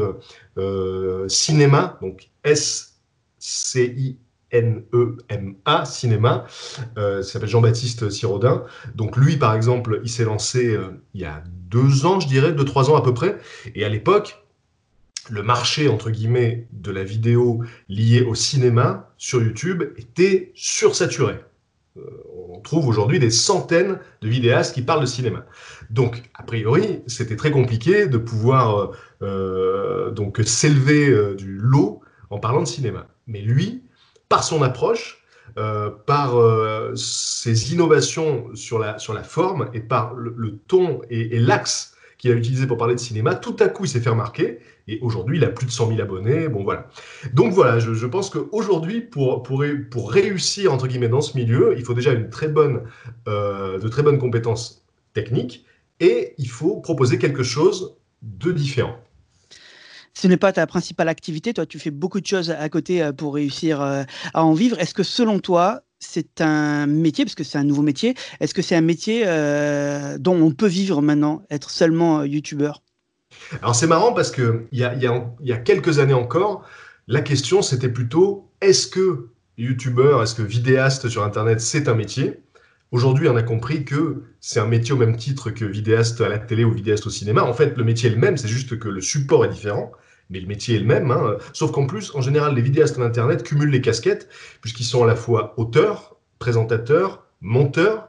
euh, 0.59 1.29
cinéma, 1.29 1.99
donc 2.00 2.31
S-C-I-N-E-M-A, 2.45 4.25
cinéma. 5.85 6.47
Euh, 6.97 7.23
s'appelle 7.23 7.49
Jean-Baptiste 7.50 8.09
Sirodin. 8.11 8.64
Donc, 8.95 9.17
lui, 9.17 9.37
par 9.37 9.55
exemple, 9.55 10.00
il 10.02 10.09
s'est 10.11 10.25
lancé 10.25 10.75
euh, 10.75 11.02
il 11.12 11.21
y 11.21 11.26
a 11.26 11.45
deux 11.69 12.07
ans, 12.07 12.21
je 12.21 12.29
dirais, 12.29 12.52
deux, 12.52 12.64
trois 12.64 12.88
ans 12.91 12.97
à 12.97 13.02
peu 13.02 13.12
près. 13.12 13.38
Et 13.75 13.85
à 13.85 13.91
l'époque, 13.91 14.43
le 15.29 15.43
marché, 15.43 15.88
entre 15.88 16.11
guillemets, 16.11 16.67
de 16.73 16.91
la 16.91 17.05
vidéo 17.05 17.62
liée 17.88 18.23
au 18.23 18.35
cinéma 18.35 19.12
sur 19.19 19.43
YouTube 19.43 19.85
était 19.97 20.52
sursaturé 20.55 21.35
on 21.97 22.61
trouve 22.61 22.89
aujourd'hui 22.89 23.19
des 23.19 23.31
centaines 23.31 23.99
de 24.23 24.29
vidéastes 24.29 24.75
qui 24.75 24.83
parlent 24.83 25.03
de 25.03 25.07
cinéma. 25.07 25.45
Donc, 25.91 26.31
a 26.35 26.43
priori, 26.43 27.03
c'était 27.07 27.37
très 27.37 27.51
compliqué 27.51 28.07
de 28.07 28.19
pouvoir 28.19 28.93
donc 29.21 30.41
s'élever 30.45 31.35
du 31.35 31.59
lot 31.59 32.01
en 32.31 32.39
parlant 32.39 32.61
de 32.61 32.67
cinéma. 32.67 33.07
Mais 33.27 33.41
lui, 33.41 33.85
par 34.29 34.43
son 34.43 34.63
approche, 34.63 35.23
euh, 35.59 35.91
par 36.07 36.39
euh, 36.39 36.95
ses 36.97 37.75
innovations 37.75 38.55
sur 38.55 38.79
la, 38.79 38.99
sur 38.99 39.13
la 39.13 39.23
forme 39.23 39.69
et 39.75 39.81
par 39.81 40.15
le, 40.15 40.57
ton 40.67 41.03
et, 41.11 41.39
l'axe 41.39 41.92
qu'il 42.23 42.31
a 42.31 42.35
utilisé 42.35 42.69
pour 42.69 42.79
parler 42.79 42.95
de 42.95 43.00
cinéma, 43.00 43.35
tout 43.35 43.57
à 43.59 43.69
coup 43.69 43.85
il 43.85 43.88
s'est 43.88 44.00
fait 44.00 44.09
remarquer 44.09 44.61
et 44.87 45.00
aujourd'hui 45.02 45.38
il 45.38 45.45
a 45.45 45.49
plus 45.49 45.67
de 45.67 45.73
100 45.73 45.88
000 45.88 46.00
abonnés. 46.00 46.47
Bon 46.47 46.62
voilà. 46.62 46.88
Donc 47.35 47.52
voilà, 47.52 47.81
je, 47.81 48.07
pense 48.07 48.31
qu'aujourd'hui 48.31 49.00
pour, 49.00 49.43
pour, 49.43 49.64
pour 49.91 50.12
réussir 50.12 50.73
entre 50.73 50.87
guillemets 50.87 51.09
dans 51.09 51.21
ce 51.21 51.37
milieu, 51.37 51.75
il 51.76 51.85
faut 51.85 51.95
déjà 51.95 52.12
une 52.12 52.31
très 52.31 52.47
bonne, 52.47 52.85
euh, 53.26 53.81
de 53.81 53.88
très 53.88 54.05
bonnes 54.05 54.19
compétences 54.19 54.87
techniques 55.14 55.67
et 55.99 56.35
il 56.38 56.49
faut 56.49 56.76
proposer 56.76 57.19
quelque 57.19 57.43
chose 57.43 57.97
de 58.23 58.52
différent 58.52 58.97
ce 60.14 60.29
n'est 60.29 60.37
pas 60.37 60.52
ta 60.52 60.67
principale 60.67 61.09
activité. 61.09 61.55
Toi, 61.55 61.64
tu 61.64 61.79
fais 61.79 61.91
beaucoup 61.91 62.21
de 62.21 62.26
choses 62.26 62.50
à 62.50 62.69
côté 62.69 63.02
euh, 63.02 63.12
pour 63.12 63.35
réussir 63.35 63.81
euh, 63.81 64.05
à 64.35 64.45
en 64.45 64.52
vivre. 64.52 64.79
Est-ce 64.79 64.93
que 64.95 65.02
selon 65.02 65.41
toi, 65.41 65.83
c'est 66.02 66.40
un 66.40 66.87
métier, 66.87 67.25
parce 67.25 67.35
que 67.35 67.44
c'est 67.44 67.59
un 67.59 67.64
nouveau 67.64 67.82
métier, 67.82 68.14
est-ce 68.40 68.54
que 68.54 68.62
c'est 68.62 68.75
un 68.75 68.82
métier 68.82 69.23
euh, 69.26 70.18
dont 70.18 70.40
on 70.40 70.50
peut 70.50 70.66
vivre 70.66 71.00
maintenant, 71.00 71.42
être 71.50 71.71
seulement 71.71 72.25
youtubeur? 72.25 72.82
Alors 73.62 73.75
c'est 73.75 73.87
marrant 73.87 74.12
parce 74.12 74.30
qu'il 74.30 74.66
y 74.73 74.85
a, 74.85 74.94
y 74.94 75.52
a 75.52 75.56
quelques 75.59 75.99
années 75.99 76.12
encore, 76.14 76.66
la 77.09 77.23
question 77.23 77.62
c'était 77.62 77.88
plutôt 77.88 78.50
est-ce 78.61 78.87
que 78.87 79.28
youtubeur, 79.56 80.23
est-ce 80.23 80.35
que 80.35 80.42
vidéaste 80.42 81.09
sur 81.09 81.25
Internet, 81.25 81.61
c'est 81.61 81.88
un 81.88 81.94
métier? 81.94 82.42
Aujourd'hui, 82.90 83.28
on 83.28 83.37
a 83.37 83.42
compris 83.42 83.87
que 83.87 84.23
c'est 84.40 84.61
un 84.61 84.66
métier 84.66 84.92
au 84.92 84.99
même 84.99 85.16
titre 85.16 85.50
que 85.50 85.64
vidéaste 85.64 86.21
à 86.21 86.28
la 86.28 86.38
télé 86.38 86.62
ou 86.64 86.73
vidéaste 86.73 87.06
au 87.06 87.11
cinéma. 87.11 87.42
En 87.42 87.54
fait, 87.54 87.75
le 87.76 87.85
métier 87.85 88.11
est 88.11 88.12
le 88.12 88.18
même, 88.18 88.37
c'est 88.37 88.49
juste 88.49 88.78
que 88.78 88.88
le 88.88 89.00
support 89.00 89.47
est 89.47 89.49
différent 89.49 89.92
mais 90.31 90.41
le 90.41 90.47
métier 90.47 90.76
est 90.76 90.81
le 90.81 90.87
même. 90.87 91.11
Hein. 91.11 91.37
Sauf 91.52 91.73
qu'en 91.73 91.87
plus, 91.87 92.14
en 92.14 92.21
général, 92.21 92.55
les 92.55 92.62
vidéastes 92.62 92.99
d'Internet 92.99 93.43
cumulent 93.43 93.71
les 93.71 93.81
casquettes, 93.81 94.29
puisqu'ils 94.61 94.85
sont 94.85 95.02
à 95.05 95.07
la 95.07 95.17
fois 95.17 95.55
auteurs, 95.57 96.17
présentateurs, 96.38 97.26
monteurs. 97.41 98.09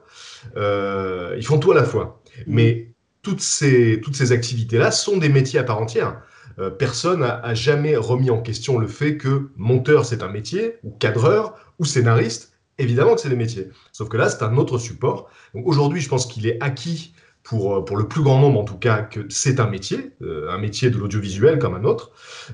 Euh, 0.56 1.36
ils 1.38 1.46
font 1.46 1.60
tout 1.60 1.72
à 1.72 1.76
la 1.76 1.84
fois. 1.84 2.22
Mais 2.48 2.94
toutes 3.22 3.42
ces, 3.42 4.02
toutes 4.02 4.16
ces 4.16 4.32
activités-là 4.32 4.92
sont 4.92 5.18
des 5.18 5.30
métiers 5.30 5.60
à 5.60 5.64
part 5.64 5.80
entière. 5.80 6.22
Euh, 6.60 6.70
personne 6.70 7.22
n'a 7.22 7.54
jamais 7.54 7.96
remis 7.96 8.30
en 8.30 8.42
question 8.42 8.78
le 8.78 8.88
fait 8.88 9.18
que 9.18 9.50
monteur, 9.56 10.06
c'est 10.06 10.22
un 10.22 10.30
métier, 10.30 10.76
ou 10.84 10.92
cadreur, 10.92 11.56
ou 11.80 11.86
scénariste. 11.86 12.54
Évidemment 12.78 13.16
que 13.16 13.22
c'est 13.22 13.30
des 13.30 13.36
métiers. 13.36 13.70
Sauf 13.92 14.10
que 14.10 14.18
là, 14.18 14.30
c'est 14.30 14.44
un 14.44 14.58
autre 14.58 14.78
support. 14.78 15.30
Aujourd'hui, 15.54 16.02
je 16.02 16.10
pense 16.10 16.26
qu'il 16.26 16.48
est 16.48 16.62
acquis 16.62 17.14
pour, 17.44 17.76
euh, 17.76 17.86
pour 17.86 17.98
le 17.98 18.08
plus 18.08 18.22
grand 18.22 18.40
nombre 18.40 18.60
en 18.60 18.64
tout 18.64 18.78
cas, 18.78 19.02
que 19.02 19.22
c'est 19.30 19.60
un 19.60 19.68
métier, 19.68 20.12
euh, 20.22 20.50
un 20.50 20.58
métier 20.58 20.90
de 20.90 20.98
l'audiovisuel 20.98 21.60
comme 21.60 21.76
un 21.76 21.84
autre. 21.84 22.12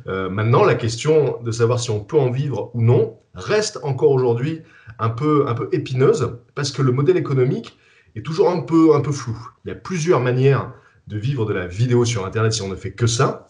Euh, 0.08 0.29
maintenant, 0.29 0.63
la 0.63 0.75
question 0.75 1.41
de 1.41 1.51
savoir 1.51 1.79
si 1.79 1.91
on 1.91 2.03
peut 2.03 2.19
en 2.19 2.31
vivre 2.31 2.72
ou 2.74 2.81
non 2.81 3.17
reste 3.36 3.79
encore 3.84 4.12
aujourd'hui 4.12 4.62
un 4.98 5.10
peu, 5.10 5.46
un 5.48 5.53
peu 5.53 5.69
épineuse 5.72 6.38
parce 6.55 6.72
que 6.72 6.81
le 6.81 6.91
modèle 6.91 7.17
économique 7.17 7.77
est 8.15 8.25
toujours 8.25 8.50
un 8.50 8.62
peu, 8.62 8.96
un 8.96 9.01
peu 9.01 9.12
flou. 9.12 9.38
Il 9.63 9.69
y 9.69 9.72
a 9.72 9.75
plusieurs 9.75 10.19
manières 10.19 10.74
de 11.08 11.17
vivre 11.17 11.46
de 11.46 11.53
la 11.53 11.67
vidéo 11.67 12.05
sur 12.05 12.25
Internet 12.25 12.53
si 12.53 12.62
on 12.62 12.67
ne 12.67 12.75
fait 12.75 12.91
que 12.91 13.08
ça. 13.08 13.48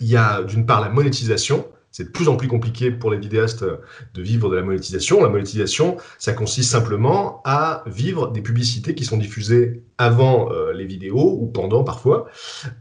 Il 0.00 0.08
y 0.08 0.16
a 0.16 0.42
d'une 0.42 0.64
part 0.64 0.80
la 0.80 0.88
monétisation, 0.88 1.66
c'est 1.90 2.04
de 2.04 2.10
plus 2.10 2.28
en 2.28 2.36
plus 2.36 2.48
compliqué 2.48 2.90
pour 2.90 3.10
les 3.10 3.18
vidéastes 3.18 3.64
de 3.64 4.22
vivre 4.22 4.50
de 4.50 4.56
la 4.56 4.62
monétisation. 4.62 5.22
La 5.22 5.28
monétisation, 5.28 5.96
ça 6.18 6.32
consiste 6.32 6.70
simplement 6.70 7.40
à 7.44 7.82
vivre 7.86 8.30
des 8.30 8.42
publicités 8.42 8.94
qui 8.94 9.04
sont 9.04 9.16
diffusées 9.16 9.82
avant 9.96 10.52
euh, 10.52 10.72
les 10.72 10.84
vidéos 10.84 11.38
ou 11.40 11.46
pendant 11.46 11.84
parfois. 11.84 12.28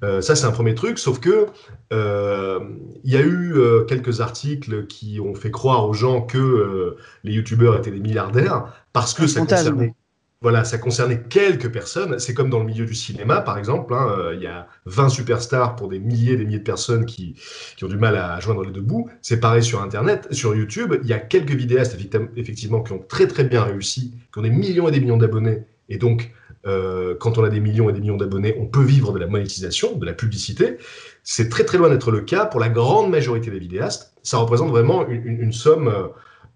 Euh, 0.03 0.21
ça, 0.21 0.35
c'est 0.35 0.45
un 0.45 0.51
premier 0.51 0.75
truc, 0.75 0.99
sauf 0.99 1.19
que 1.19 1.47
euh, 1.93 2.59
il 3.03 3.11
y 3.11 3.17
a 3.17 3.21
eu 3.21 3.55
quelques 3.87 4.21
articles 4.21 4.87
qui 4.87 5.19
ont 5.19 5.33
fait 5.35 5.51
croire 5.51 5.87
aux 5.87 5.93
gens 5.93 6.21
que 6.21 6.95
les 7.23 7.33
youtubeurs 7.33 7.77
étaient 7.77 7.91
des 7.91 7.99
milliardaires 7.99 8.73
parce 8.93 9.13
que 9.13 9.25
ça 9.27 9.39
concernait 9.41 9.93
voilà, 10.41 10.63
ça 10.63 10.77
concernait 10.77 11.23
quelques 11.23 11.71
personnes. 11.71 12.19
C'est 12.19 12.33
comme 12.35 12.49
dans 12.49 12.59
le 12.59 12.65
milieu 12.65 12.85
du 12.85 12.93
cinéma, 12.93 13.41
par 13.41 13.57
exemple. 13.57 13.93
Hein, 13.93 14.15
euh, 14.17 14.35
il 14.35 14.43
y 14.43 14.47
a 14.47 14.67
20 14.85 15.09
superstars 15.09 15.75
pour 15.75 15.87
des 15.87 15.99
milliers 15.99 16.33
et 16.33 16.37
des 16.37 16.45
milliers 16.45 16.59
de 16.59 16.63
personnes 16.63 17.05
qui, 17.05 17.35
qui 17.75 17.83
ont 17.83 17.87
du 17.87 17.97
mal 17.97 18.15
à 18.15 18.39
joindre 18.39 18.63
les 18.63 18.71
deux 18.71 18.81
bouts. 18.81 19.09
C'est 19.21 19.39
pareil 19.39 19.63
sur 19.63 19.81
Internet, 19.81 20.27
sur 20.31 20.55
YouTube. 20.55 20.95
Il 21.01 21.07
y 21.07 21.13
a 21.13 21.19
quelques 21.19 21.51
vidéastes, 21.51 21.97
effectivement, 22.35 22.83
qui 22.83 22.93
ont 22.93 23.03
très 23.07 23.27
très 23.27 23.45
bien 23.45 23.63
réussi, 23.63 24.13
qui 24.31 24.39
ont 24.39 24.43
des 24.43 24.51
millions 24.51 24.87
et 24.87 24.91
des 24.91 24.99
millions 24.99 25.17
d'abonnés. 25.17 25.63
Et 25.89 25.97
donc, 25.97 26.31
euh, 26.67 27.15
quand 27.19 27.37
on 27.39 27.43
a 27.43 27.49
des 27.49 27.59
millions 27.59 27.89
et 27.89 27.93
des 27.93 28.01
millions 28.01 28.17
d'abonnés, 28.17 28.55
on 28.59 28.67
peut 28.67 28.83
vivre 28.83 29.13
de 29.13 29.19
la 29.19 29.27
monétisation, 29.27 29.97
de 29.97 30.05
la 30.05 30.13
publicité. 30.13 30.77
C'est 31.23 31.49
très 31.49 31.63
très 31.63 31.79
loin 31.79 31.89
d'être 31.89 32.11
le 32.11 32.21
cas 32.21 32.45
pour 32.45 32.59
la 32.59 32.69
grande 32.69 33.09
majorité 33.09 33.49
des 33.49 33.59
vidéastes. 33.59 34.13
Ça 34.21 34.37
représente 34.37 34.69
vraiment 34.69 35.07
une, 35.07 35.53
somme 35.53 35.91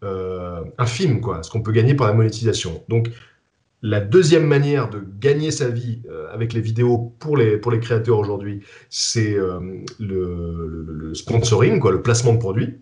euh, 0.04 0.64
infime, 0.78 1.22
quoi, 1.22 1.42
ce 1.42 1.50
qu'on 1.50 1.62
peut 1.62 1.72
gagner 1.72 1.96
par 1.96 2.08
la 2.08 2.14
monétisation. 2.14 2.84
Donc, 2.90 3.10
la 3.82 4.00
deuxième 4.00 4.46
manière 4.46 4.90
de 4.90 5.04
gagner 5.20 5.52
sa 5.52 5.70
vie 5.70 6.02
euh, 6.10 6.32
avec 6.32 6.54
les 6.54 6.62
vidéos 6.62 7.16
pour 7.20 7.36
les, 7.36 7.58
pour 7.58 7.72
les 7.72 7.80
créateurs 7.80 8.20
aujourd'hui, 8.20 8.62
c'est 8.90 9.34
euh, 9.34 9.60
le, 10.00 11.14
sponsoring, 11.14 11.80
quoi, 11.80 11.92
le 11.92 12.02
placement 12.02 12.34
de 12.34 12.40
produits. 12.40 12.78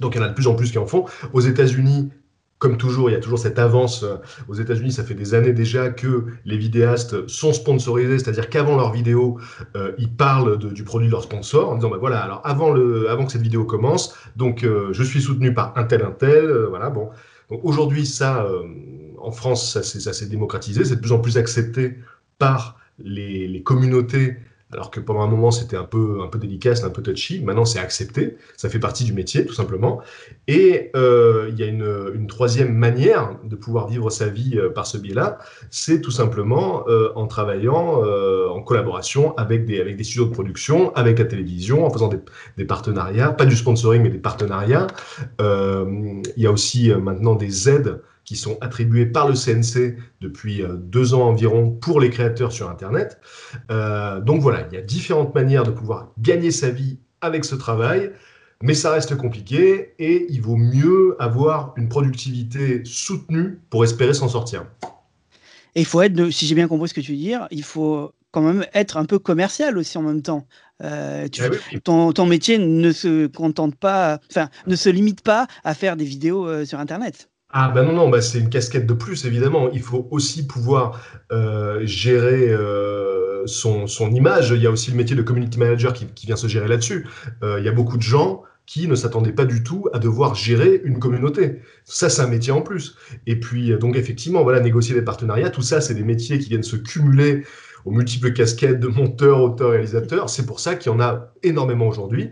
Donc 0.00 0.14
il 0.14 0.18
y 0.18 0.20
en 0.20 0.24
a 0.24 0.28
de 0.28 0.34
plus 0.34 0.48
en 0.48 0.54
plus 0.54 0.72
qui 0.72 0.78
en 0.78 0.86
font. 0.86 1.04
Aux 1.32 1.40
États-Unis, 1.40 2.10
comme 2.58 2.76
toujours, 2.76 3.08
il 3.08 3.12
y 3.12 3.16
a 3.16 3.20
toujours 3.20 3.38
cette 3.38 3.58
avance. 3.58 4.02
Euh, 4.02 4.16
aux 4.48 4.54
États-Unis, 4.54 4.92
ça 4.92 5.04
fait 5.04 5.14
des 5.14 5.32
années 5.32 5.52
déjà 5.52 5.90
que 5.90 6.26
les 6.44 6.58
vidéastes 6.58 7.28
sont 7.28 7.52
sponsorisés, 7.52 8.18
c'est-à-dire 8.18 8.50
qu'avant 8.50 8.76
leur 8.76 8.92
vidéo, 8.92 9.38
ils 9.96 10.12
parlent 10.12 10.58
du 10.58 10.82
produit 10.82 11.06
de 11.06 11.12
leur 11.12 11.22
sponsor 11.22 11.70
en 11.70 11.76
disant 11.76 11.88
bah 11.88 11.98
voilà, 12.00 12.20
alors 12.20 12.40
avant, 12.44 12.72
le, 12.72 13.08
avant 13.08 13.26
que 13.26 13.32
cette 13.32 13.42
vidéo 13.42 13.64
commence, 13.64 14.14
donc 14.36 14.66
je 14.90 15.02
suis 15.02 15.22
soutenu 15.22 15.54
par 15.54 15.72
un 15.78 15.84
tel, 15.84 16.02
un 16.02 16.10
tel, 16.10 16.50
voilà, 16.68 16.90
bon. 16.90 17.10
Aujourd'hui, 17.48 18.06
ça 18.06 18.46
en 19.22 19.32
France, 19.32 19.80
ça 19.80 20.12
s'est 20.12 20.26
démocratisé, 20.26 20.84
c'est 20.84 20.96
de 20.96 21.00
plus 21.00 21.12
en 21.12 21.18
plus 21.18 21.38
accepté 21.38 21.96
par 22.38 22.78
les, 22.98 23.62
communautés, 23.62 24.36
alors 24.72 24.90
que 24.90 25.00
pendant 25.00 25.20
un 25.20 25.26
moment 25.26 25.50
c'était 25.50 25.76
un 25.76 25.84
peu, 25.84 26.20
délicat, 26.34 26.74
c'était 26.74 26.86
un 26.86 26.90
peu 26.90 27.02
touchy. 27.02 27.42
Maintenant 27.42 27.64
c'est 27.64 27.78
accepté, 27.78 28.36
ça 28.56 28.68
fait 28.68 28.78
partie 28.78 29.04
du 29.04 29.12
métier 29.12 29.44
tout 29.44 29.52
simplement. 29.52 30.00
Et 30.46 30.90
euh, 30.96 31.48
il 31.50 31.58
y 31.58 31.62
a 31.62 31.66
une, 31.66 32.26
troisième 32.28 32.72
manière 32.72 33.36
de 33.44 33.56
pouvoir 33.56 33.88
vivre 33.88 34.10
sa 34.10 34.28
vie 34.28 34.56
euh, 34.56 34.70
par 34.70 34.86
ce 34.86 34.96
biais-là, 34.96 35.38
c'est 35.70 36.00
tout 36.00 36.12
simplement 36.12 36.88
euh, 36.88 37.10
en 37.16 37.26
travaillant 37.26 38.02
en 38.50 38.62
collaboration 38.62 39.36
avec 39.36 39.66
des, 39.66 40.04
studios 40.04 40.26
de 40.26 40.32
production, 40.32 40.94
avec 40.94 41.18
la 41.18 41.24
télévision, 41.24 41.84
en 41.84 41.90
faisant 41.90 42.10
des 42.56 42.64
partenariats, 42.64 43.32
pas 43.32 43.46
du 43.46 43.56
sponsoring 43.56 44.02
mais 44.02 44.10
des 44.10 44.18
partenariats. 44.18 44.86
il 45.40 46.22
y 46.36 46.46
a 46.46 46.52
aussi 46.52 46.92
maintenant 46.94 47.34
des 47.34 47.68
aides 47.68 48.00
qui 48.30 48.36
sont 48.36 48.58
attribués 48.60 49.06
par 49.06 49.26
le 49.26 49.34
CNC 49.34 49.96
depuis 50.20 50.62
euh, 50.62 50.76
deux 50.76 51.14
ans 51.14 51.22
environ 51.22 51.68
pour 51.68 52.00
les 52.00 52.10
créateurs 52.10 52.52
sur 52.52 52.70
Internet. 52.70 53.18
Euh, 53.72 54.20
donc 54.20 54.40
voilà, 54.40 54.68
il 54.70 54.74
y 54.76 54.78
a 54.78 54.82
différentes 54.82 55.34
manières 55.34 55.64
de 55.64 55.72
pouvoir 55.72 56.12
gagner 56.16 56.52
sa 56.52 56.70
vie 56.70 57.00
avec 57.22 57.44
ce 57.44 57.56
travail, 57.56 58.12
mais 58.62 58.74
ça 58.74 58.92
reste 58.92 59.16
compliqué 59.16 59.94
et 59.98 60.26
il 60.30 60.42
vaut 60.42 60.54
mieux 60.54 61.16
avoir 61.18 61.74
une 61.76 61.88
productivité 61.88 62.82
soutenue 62.84 63.58
pour 63.68 63.82
espérer 63.82 64.14
s'en 64.14 64.28
sortir. 64.28 64.64
Et 65.74 65.80
il 65.80 65.86
faut 65.86 66.00
être, 66.00 66.30
si 66.30 66.46
j'ai 66.46 66.54
bien 66.54 66.68
compris 66.68 66.88
ce 66.88 66.94
que 66.94 67.00
tu 67.00 67.10
veux 67.10 67.18
dire, 67.18 67.48
il 67.50 67.64
faut 67.64 68.12
quand 68.30 68.42
même 68.42 68.64
être 68.74 68.96
un 68.96 69.06
peu 69.06 69.18
commercial 69.18 69.76
aussi 69.76 69.98
en 69.98 70.02
même 70.02 70.22
temps. 70.22 70.46
Euh, 70.84 71.26
tu, 71.26 71.42
eh 71.72 71.80
ton, 71.80 72.12
ton, 72.12 72.26
métier 72.26 72.58
ne 72.58 72.92
se 72.92 73.26
contente 73.26 73.74
pas, 73.74 74.20
enfin, 74.30 74.50
ne 74.68 74.76
se 74.76 74.88
limite 74.88 75.22
pas 75.22 75.48
à 75.64 75.74
faire 75.74 75.96
des 75.96 76.04
vidéos 76.04 76.64
sur 76.64 76.78
Internet. 76.78 77.28
Ah 77.52 77.68
ben 77.74 77.82
non, 77.82 77.92
non, 77.92 78.08
bah 78.08 78.22
c'est 78.22 78.38
une 78.38 78.48
casquette 78.48 78.86
de 78.86 78.94
plus, 78.94 79.24
évidemment. 79.24 79.70
Il 79.72 79.82
faut 79.82 80.06
aussi 80.12 80.46
pouvoir 80.46 81.00
euh, 81.32 81.80
gérer 81.84 82.48
euh, 82.48 83.44
son, 83.46 83.88
son, 83.88 84.12
image. 84.12 84.50
Il 84.50 84.62
y 84.62 84.68
a 84.68 84.70
aussi 84.70 84.92
le 84.92 84.96
métier 84.96 85.16
de 85.16 85.22
community 85.22 85.58
manager 85.58 85.92
qui, 85.92 86.06
qui 86.06 86.26
vient 86.26 86.36
se 86.36 86.46
gérer 86.46 86.68
là-dessus. 86.68 87.08
Euh, 87.42 87.58
il 87.58 87.64
y 87.64 87.68
a 87.68 87.72
beaucoup 87.72 87.96
de 87.96 88.02
gens 88.02 88.44
qui 88.66 88.86
ne 88.86 88.94
s'attendaient 88.94 89.32
pas 89.32 89.46
du 89.46 89.64
tout 89.64 89.88
à 89.92 89.98
devoir 89.98 90.36
gérer 90.36 90.80
une 90.84 91.00
communauté. 91.00 91.60
Ça, 91.84 92.08
c'est 92.08 92.22
un 92.22 92.28
métier 92.28 92.52
en 92.52 92.62
plus. 92.62 92.96
Et 93.26 93.40
puis, 93.40 93.76
donc 93.78 93.96
effectivement, 93.96 94.44
voilà, 94.44 94.60
négocier 94.60 94.94
des 94.94 95.02
partenariats, 95.02 95.50
tout 95.50 95.62
ça, 95.62 95.80
c'est 95.80 95.94
des 95.94 96.04
métiers 96.04 96.38
qui 96.38 96.50
viennent 96.50 96.62
se 96.62 96.76
cumuler 96.76 97.44
aux 97.84 97.90
multiples 97.90 98.32
casquettes 98.32 98.78
de 98.78 98.86
monteur, 98.86 99.42
auteur, 99.42 99.70
réalisateur. 99.70 100.30
C'est 100.30 100.46
pour 100.46 100.60
ça 100.60 100.76
qu'il 100.76 100.92
y 100.92 100.94
en 100.94 101.00
a 101.00 101.32
énormément 101.42 101.88
aujourd'hui 101.88 102.30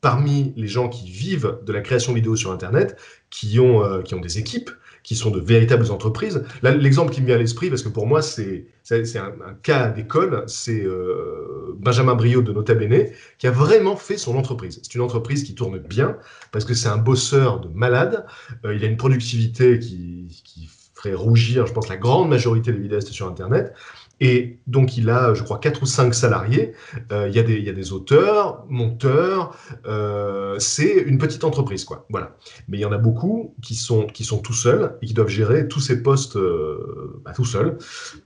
parmi 0.00 0.52
les 0.56 0.68
gens 0.68 0.88
qui 0.88 1.10
vivent 1.10 1.58
de 1.64 1.72
la 1.72 1.80
création 1.80 2.12
vidéo 2.12 2.36
sur 2.36 2.52
Internet, 2.52 2.96
qui 3.30 3.58
ont, 3.60 3.84
euh, 3.84 4.02
qui 4.02 4.14
ont 4.14 4.20
des 4.20 4.38
équipes, 4.38 4.70
qui 5.02 5.16
sont 5.16 5.30
de 5.30 5.40
véritables 5.40 5.90
entreprises. 5.90 6.44
L'exemple 6.62 7.12
qui 7.12 7.22
me 7.22 7.26
vient 7.26 7.36
à 7.36 7.38
l'esprit, 7.38 7.70
parce 7.70 7.82
que 7.82 7.88
pour 7.88 8.06
moi, 8.06 8.20
c'est 8.20 8.66
un, 8.90 9.26
un, 9.46 9.54
cas 9.62 9.88
d'école, 9.88 10.44
c'est 10.46 10.84
euh, 10.84 11.74
Benjamin 11.78 12.14
Briot 12.14 12.42
de 12.42 12.52
Nota 12.52 12.74
Bene, 12.74 13.06
qui 13.38 13.46
a 13.46 13.50
vraiment 13.50 13.96
fait 13.96 14.18
son 14.18 14.36
entreprise. 14.36 14.80
C'est 14.82 14.94
une 14.94 15.00
entreprise 15.00 15.44
qui 15.44 15.54
tourne 15.54 15.78
bien, 15.78 16.18
parce 16.52 16.64
que 16.64 16.74
c'est 16.74 16.88
un 16.88 16.98
bosseur 16.98 17.60
de 17.60 17.68
malade, 17.68 18.26
euh, 18.64 18.74
il 18.74 18.84
a 18.84 18.86
une 18.86 18.98
productivité 18.98 19.78
qui, 19.78 20.26
qui 20.44 20.68
ferait 20.94 21.14
rougir, 21.14 21.66
je 21.66 21.72
pense, 21.72 21.88
la 21.88 21.96
grande 21.96 22.28
majorité 22.28 22.72
des 22.72 22.78
vidéastes 22.78 23.08
sur 23.08 23.28
Internet. 23.28 23.72
Et 24.20 24.58
donc, 24.66 24.96
il 24.96 25.10
a, 25.10 25.34
je 25.34 25.42
crois, 25.42 25.58
quatre 25.58 25.82
ou 25.82 25.86
cinq 25.86 26.14
salariés. 26.14 26.72
Euh, 27.12 27.28
il, 27.28 27.34
y 27.34 27.38
a 27.38 27.72
des, 27.72 27.92
auteurs, 27.92 28.64
monteurs. 28.68 29.56
Euh, 29.86 30.58
c'est 30.58 30.92
une 30.92 31.18
petite 31.18 31.44
entreprise, 31.44 31.84
quoi. 31.84 32.06
Voilà. 32.10 32.36
Mais 32.68 32.78
il 32.78 32.80
y 32.80 32.84
en 32.84 32.92
a 32.92 32.98
beaucoup 32.98 33.54
qui 33.62 33.74
sont, 33.74 34.06
qui 34.06 34.24
sont 34.24 34.38
tout 34.38 34.52
seuls 34.52 34.96
et 35.02 35.06
qui 35.06 35.14
doivent 35.14 35.28
gérer 35.28 35.68
tous 35.68 35.80
ces 35.80 36.02
postes 36.02 36.36
euh, 36.36 37.20
bah, 37.24 37.32
tout 37.34 37.44
seuls. 37.44 37.78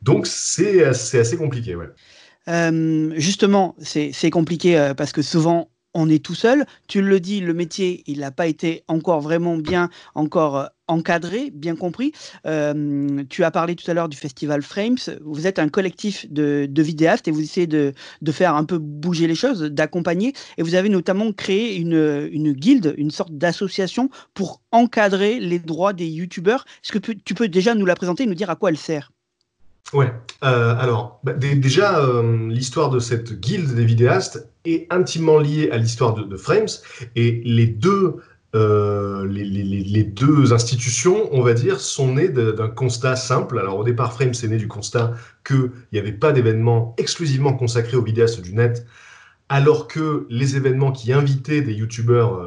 Donc, 0.02 0.26
c'est 0.26 0.84
assez, 0.84 1.18
assez 1.18 1.36
compliqué, 1.36 1.76
ouais. 1.76 1.90
justement, 3.16 3.76
c'est 3.80 4.30
compliqué 4.30 4.92
parce 4.96 5.12
que 5.12 5.22
souvent 5.22 5.68
on 5.94 6.08
est 6.08 6.24
tout 6.24 6.34
seul. 6.34 6.64
Tu 6.88 7.02
le 7.02 7.20
dis, 7.20 7.40
le 7.40 7.54
métier, 7.54 8.02
il 8.06 8.20
n'a 8.20 8.30
pas 8.30 8.46
été 8.46 8.82
encore 8.88 9.20
vraiment 9.20 9.56
bien 9.56 9.90
encore 10.14 10.70
encadré, 10.92 11.50
bien 11.52 11.76
compris. 11.76 12.12
Euh, 12.46 13.24
tu 13.28 13.44
as 13.44 13.50
parlé 13.50 13.74
tout 13.74 13.90
à 13.90 13.94
l'heure 13.94 14.08
du 14.08 14.16
festival 14.16 14.62
Frames. 14.62 14.98
Vous 15.24 15.46
êtes 15.46 15.58
un 15.58 15.68
collectif 15.68 16.30
de, 16.30 16.68
vidéastes 16.82 17.28
et 17.28 17.30
vous 17.30 17.42
essayez 17.42 17.66
de, 17.66 17.92
faire 18.30 18.54
un 18.54 18.64
peu 18.64 18.78
bouger 18.78 19.26
les 19.26 19.34
choses, 19.34 19.62
d'accompagner. 19.62 20.32
Et 20.58 20.62
vous 20.62 20.74
avez 20.74 20.88
notamment 20.88 21.32
créé 21.32 21.76
une, 21.76 22.28
une 22.32 22.52
guilde, 22.52 22.94
une 22.96 23.10
sorte 23.10 23.32
d'association 23.32 24.10
pour 24.34 24.60
encadrer 24.70 25.40
les 25.40 25.58
droits 25.58 25.92
des 25.92 26.06
youtubeurs. 26.06 26.64
Est-ce 26.84 26.92
que 26.92 27.12
tu 27.12 27.34
peux 27.34 27.48
déjà 27.48 27.74
nous 27.74 27.86
la 27.86 27.94
présenter 27.94 28.24
et 28.24 28.26
nous 28.26 28.34
dire 28.34 28.50
à 28.50 28.56
quoi 28.56 28.70
elle 28.70 28.78
sert? 28.78 29.10
Ouais, 29.92 30.10
euh, 30.42 30.74
alors 30.78 31.20
bah, 31.22 31.34
déjà, 31.34 31.98
euh, 31.98 32.48
l'histoire 32.48 32.88
de 32.88 32.98
cette 32.98 33.38
guilde 33.40 33.74
des 33.74 33.84
vidéastes 33.84 34.48
est 34.64 34.86
intimement 34.90 35.38
liée 35.38 35.70
à 35.70 35.76
l'histoire 35.76 36.14
de, 36.14 36.36
Frames 36.36 36.68
et 37.14 37.42
les 37.44 37.66
deux, 37.66 38.16
euh, 38.54 39.26
les, 39.26 40.04
deux 40.04 40.52
institutions, 40.52 41.28
on 41.32 41.42
va 41.42 41.54
dire, 41.54 41.80
sont 41.80 42.14
nées 42.14 42.28
d'un 42.28 42.68
constat 42.68 43.16
simple. 43.16 43.58
Alors 43.58 43.78
au 43.78 43.84
départ, 43.84 44.12
Frames 44.12 44.34
est 44.42 44.48
né 44.48 44.56
du 44.56 44.68
constat 44.68 45.14
qu'il 45.44 45.70
n'y 45.92 45.98
avait 45.98 46.12
pas 46.12 46.32
d'événements 46.32 46.94
exclusivement 46.98 47.54
consacrés 47.54 47.96
aux 47.96 48.02
vidéastes 48.02 48.42
du 48.42 48.54
net, 48.54 48.86
alors 49.48 49.88
que 49.88 50.26
les 50.28 50.56
événements 50.56 50.92
qui 50.92 51.12
invitaient 51.12 51.62
des 51.62 51.72
youtubeurs 51.72 52.42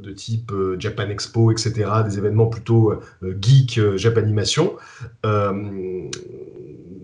de 0.00 0.12
type 0.12 0.52
Japan 0.78 1.08
Expo, 1.08 1.50
etc., 1.50 1.90
des 2.04 2.18
événements 2.18 2.46
plutôt 2.46 2.94
geek, 3.22 3.80
Japanimation, 3.96 4.76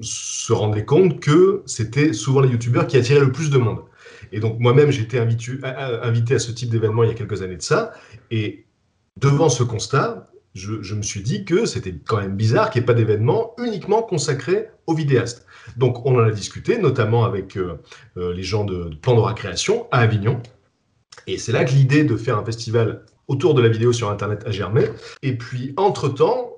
se 0.01 0.53
rendaient 0.53 0.85
compte 0.85 1.21
que 1.21 1.63
c'était 1.67 2.13
souvent 2.13 2.41
les 2.41 2.49
youtubeurs 2.49 2.87
qui 2.87 2.97
attiraient 2.97 3.21
le 3.21 3.33
plus 3.33 3.51
de 3.51 3.59
monde. 3.59 3.81
Et 4.33 4.41
donc 4.41 4.59
moi-même, 4.59 4.91
été 4.91 5.19
invité, 5.19 6.35
à 6.35 6.39
ce 6.39 6.53
type 6.53 6.71
d'événement 6.71 7.05
il 7.05 7.09
y 7.09 7.13
a 7.13 7.15
quelques 7.15 7.43
années 7.43 7.57
de 7.57 7.63
ça. 7.63 7.93
Et 8.31 8.65
devant 9.17 9.49
ce 9.49 9.63
constat, 9.63 10.29
je, 10.55 10.95
me 10.95 11.03
suis 11.03 11.21
dit 11.21 11.45
que 11.45 11.67
c'était 11.67 11.95
quand 12.07 12.19
même 12.19 12.37
bizarre 12.37 12.71
qu'il 12.71 12.81
n'y 12.81 12.85
ait 12.85 12.87
pas 12.87 12.95
d'événement 12.95 13.55
uniquement 13.59 14.03
consacré 14.03 14.69
aux 14.87 14.95
vidéastes. 14.95 15.47
Donc 15.77 16.05
on 16.07 16.17
en 16.17 16.25
a 16.25 16.31
discuté, 16.31 16.79
notamment 16.79 17.25
avec 17.25 17.57
euh, 17.57 17.81
euh, 18.17 18.33
les 18.33 18.43
gens 18.43 18.65
de, 18.65 18.91
de 18.91 18.95
de 18.95 19.35
Création 19.35 19.87
à 19.91 19.99
Avignon. 19.99 20.41
Et 21.27 21.39
c'est 21.39 21.53
là 21.53 21.65
que 21.65 21.73
l'idée 21.73 22.05
de 22.05 22.17
faire 22.17 22.39
un 22.39 22.45
festival 22.45 23.05
autour 23.29 23.55
de 23.55 23.63
la 23.63 23.69
vidéo 23.69 23.93
sur 23.93 24.11
Internet 24.11 24.43
a 24.47 24.51
germé. 24.51 24.85
Et 25.23 25.37
puis, 25.37 25.73
entre-temps, 25.77 26.54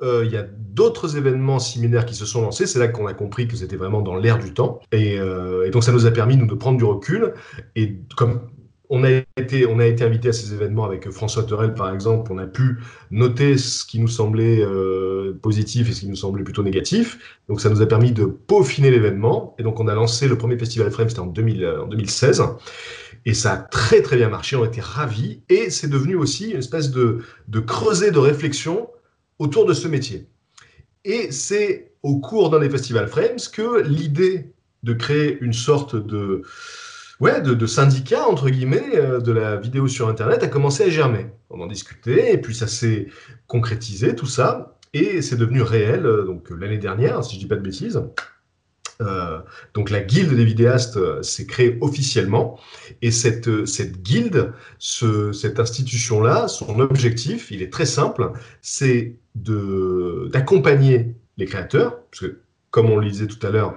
euh, 0.00 0.24
il 0.24 0.32
y 0.32 0.36
a 0.36 0.44
d'autres 0.44 1.16
événements 1.16 1.58
similaires 1.58 2.06
qui 2.06 2.14
se 2.14 2.24
sont 2.24 2.42
lancés. 2.42 2.66
C'est 2.66 2.78
là 2.78 2.88
qu'on 2.88 3.06
a 3.06 3.14
compris 3.14 3.48
que 3.48 3.56
c'était 3.56 3.76
vraiment 3.76 4.00
dans 4.00 4.14
l'air 4.14 4.38
du 4.38 4.54
temps. 4.54 4.80
Euh, 4.94 5.66
et, 5.66 5.70
donc, 5.70 5.82
ça 5.82 5.92
nous 5.92 6.06
a 6.06 6.10
permis, 6.10 6.36
nous, 6.36 6.46
de 6.46 6.54
prendre 6.54 6.78
du 6.78 6.84
recul. 6.84 7.34
Et 7.74 7.96
comme 8.16 8.42
on 8.90 9.02
a 9.04 9.10
été, 9.36 9.66
on 9.66 9.80
a 9.80 9.86
été 9.86 10.04
invité 10.04 10.28
à 10.28 10.32
ces 10.32 10.54
événements 10.54 10.84
avec 10.84 11.10
François 11.10 11.42
Terrel, 11.42 11.74
par 11.74 11.92
exemple, 11.92 12.32
on 12.32 12.38
a 12.38 12.46
pu 12.46 12.78
noter 13.10 13.58
ce 13.58 13.84
qui 13.84 13.98
nous 13.98 14.08
semblait 14.08 14.62
euh, 14.62 15.36
positif 15.42 15.90
et 15.90 15.92
ce 15.92 16.00
qui 16.00 16.08
nous 16.08 16.16
semblait 16.16 16.44
plutôt 16.44 16.62
négatif. 16.62 17.40
Donc, 17.48 17.60
ça 17.60 17.68
nous 17.68 17.82
a 17.82 17.86
permis 17.86 18.12
de 18.12 18.24
peaufiner 18.24 18.92
l'événement. 18.92 19.56
Et 19.58 19.64
donc, 19.64 19.80
on 19.80 19.88
a 19.88 19.94
lancé 19.94 20.28
le 20.28 20.38
premier 20.38 20.56
festival 20.56 20.92
Frame, 20.92 21.08
c'était 21.08 21.20
en, 21.20 21.26
2016. 21.26 22.42
Et 23.26 23.34
ça 23.34 23.54
a 23.54 23.56
très, 23.56 24.00
très 24.00 24.16
bien 24.16 24.28
marché. 24.28 24.54
On 24.54 24.64
était 24.64 24.80
ravis. 24.80 25.40
Et 25.48 25.70
c'est 25.70 25.88
devenu 25.88 26.14
aussi 26.14 26.50
une 26.52 26.58
espèce 26.58 26.92
de, 26.92 27.18
de 27.48 27.58
creuset 27.58 28.12
de 28.12 28.20
réflexion 28.20 28.88
autour 29.38 29.64
de 29.66 29.74
ce 29.74 29.88
métier. 29.88 30.28
Et 31.04 31.30
c'est 31.32 31.92
au 32.02 32.18
cours 32.20 32.50
d'un 32.50 32.60
des 32.60 32.70
festivals 32.70 33.08
Frames 33.08 33.38
que 33.52 33.82
l'idée 33.82 34.52
de 34.82 34.92
créer 34.92 35.38
une 35.40 35.52
sorte 35.52 35.96
de, 35.96 36.42
ouais, 37.20 37.40
de, 37.40 37.66
syndicat, 37.66 38.26
entre 38.28 38.48
guillemets, 38.48 38.94
euh, 38.94 39.20
de 39.20 39.32
la 39.32 39.56
vidéo 39.56 39.88
sur 39.88 40.08
Internet 40.08 40.42
a 40.42 40.48
commencé 40.48 40.84
à 40.84 40.88
germer. 40.88 41.26
On 41.50 41.60
en 41.60 41.66
discutait, 41.66 42.34
et 42.34 42.38
puis 42.38 42.54
ça 42.54 42.66
s'est 42.66 43.08
concrétisé, 43.46 44.14
tout 44.14 44.26
ça, 44.26 44.78
et 44.92 45.22
c'est 45.22 45.36
devenu 45.36 45.62
réel, 45.62 46.06
euh, 46.06 46.24
donc 46.24 46.50
l'année 46.50 46.78
dernière, 46.78 47.24
si 47.24 47.34
je 47.34 47.40
dis 47.40 47.46
pas 47.46 47.56
de 47.56 47.60
bêtises. 47.60 48.00
Euh, 49.00 49.38
donc 49.74 49.90
la 49.90 50.00
guilde 50.00 50.34
des 50.34 50.44
vidéastes 50.44 50.96
euh, 50.96 51.22
s'est 51.22 51.46
créée 51.46 51.78
officiellement. 51.80 52.58
Et 53.00 53.10
cette, 53.10 53.48
euh, 53.48 53.64
cette 53.64 54.02
guilde, 54.02 54.52
ce, 54.78 55.32
cette 55.32 55.60
institution-là, 55.60 56.48
son 56.48 56.80
objectif, 56.80 57.50
il 57.50 57.62
est 57.62 57.72
très 57.72 57.86
simple, 57.86 58.32
c'est 58.60 59.16
d'accompagner 59.34 61.14
les 61.36 61.46
créateurs, 61.46 62.00
parce 62.10 62.20
que 62.20 62.40
comme 62.70 62.90
on 62.90 62.96
le 62.96 63.08
disait 63.08 63.28
tout 63.28 63.44
à 63.46 63.50
l'heure, 63.50 63.76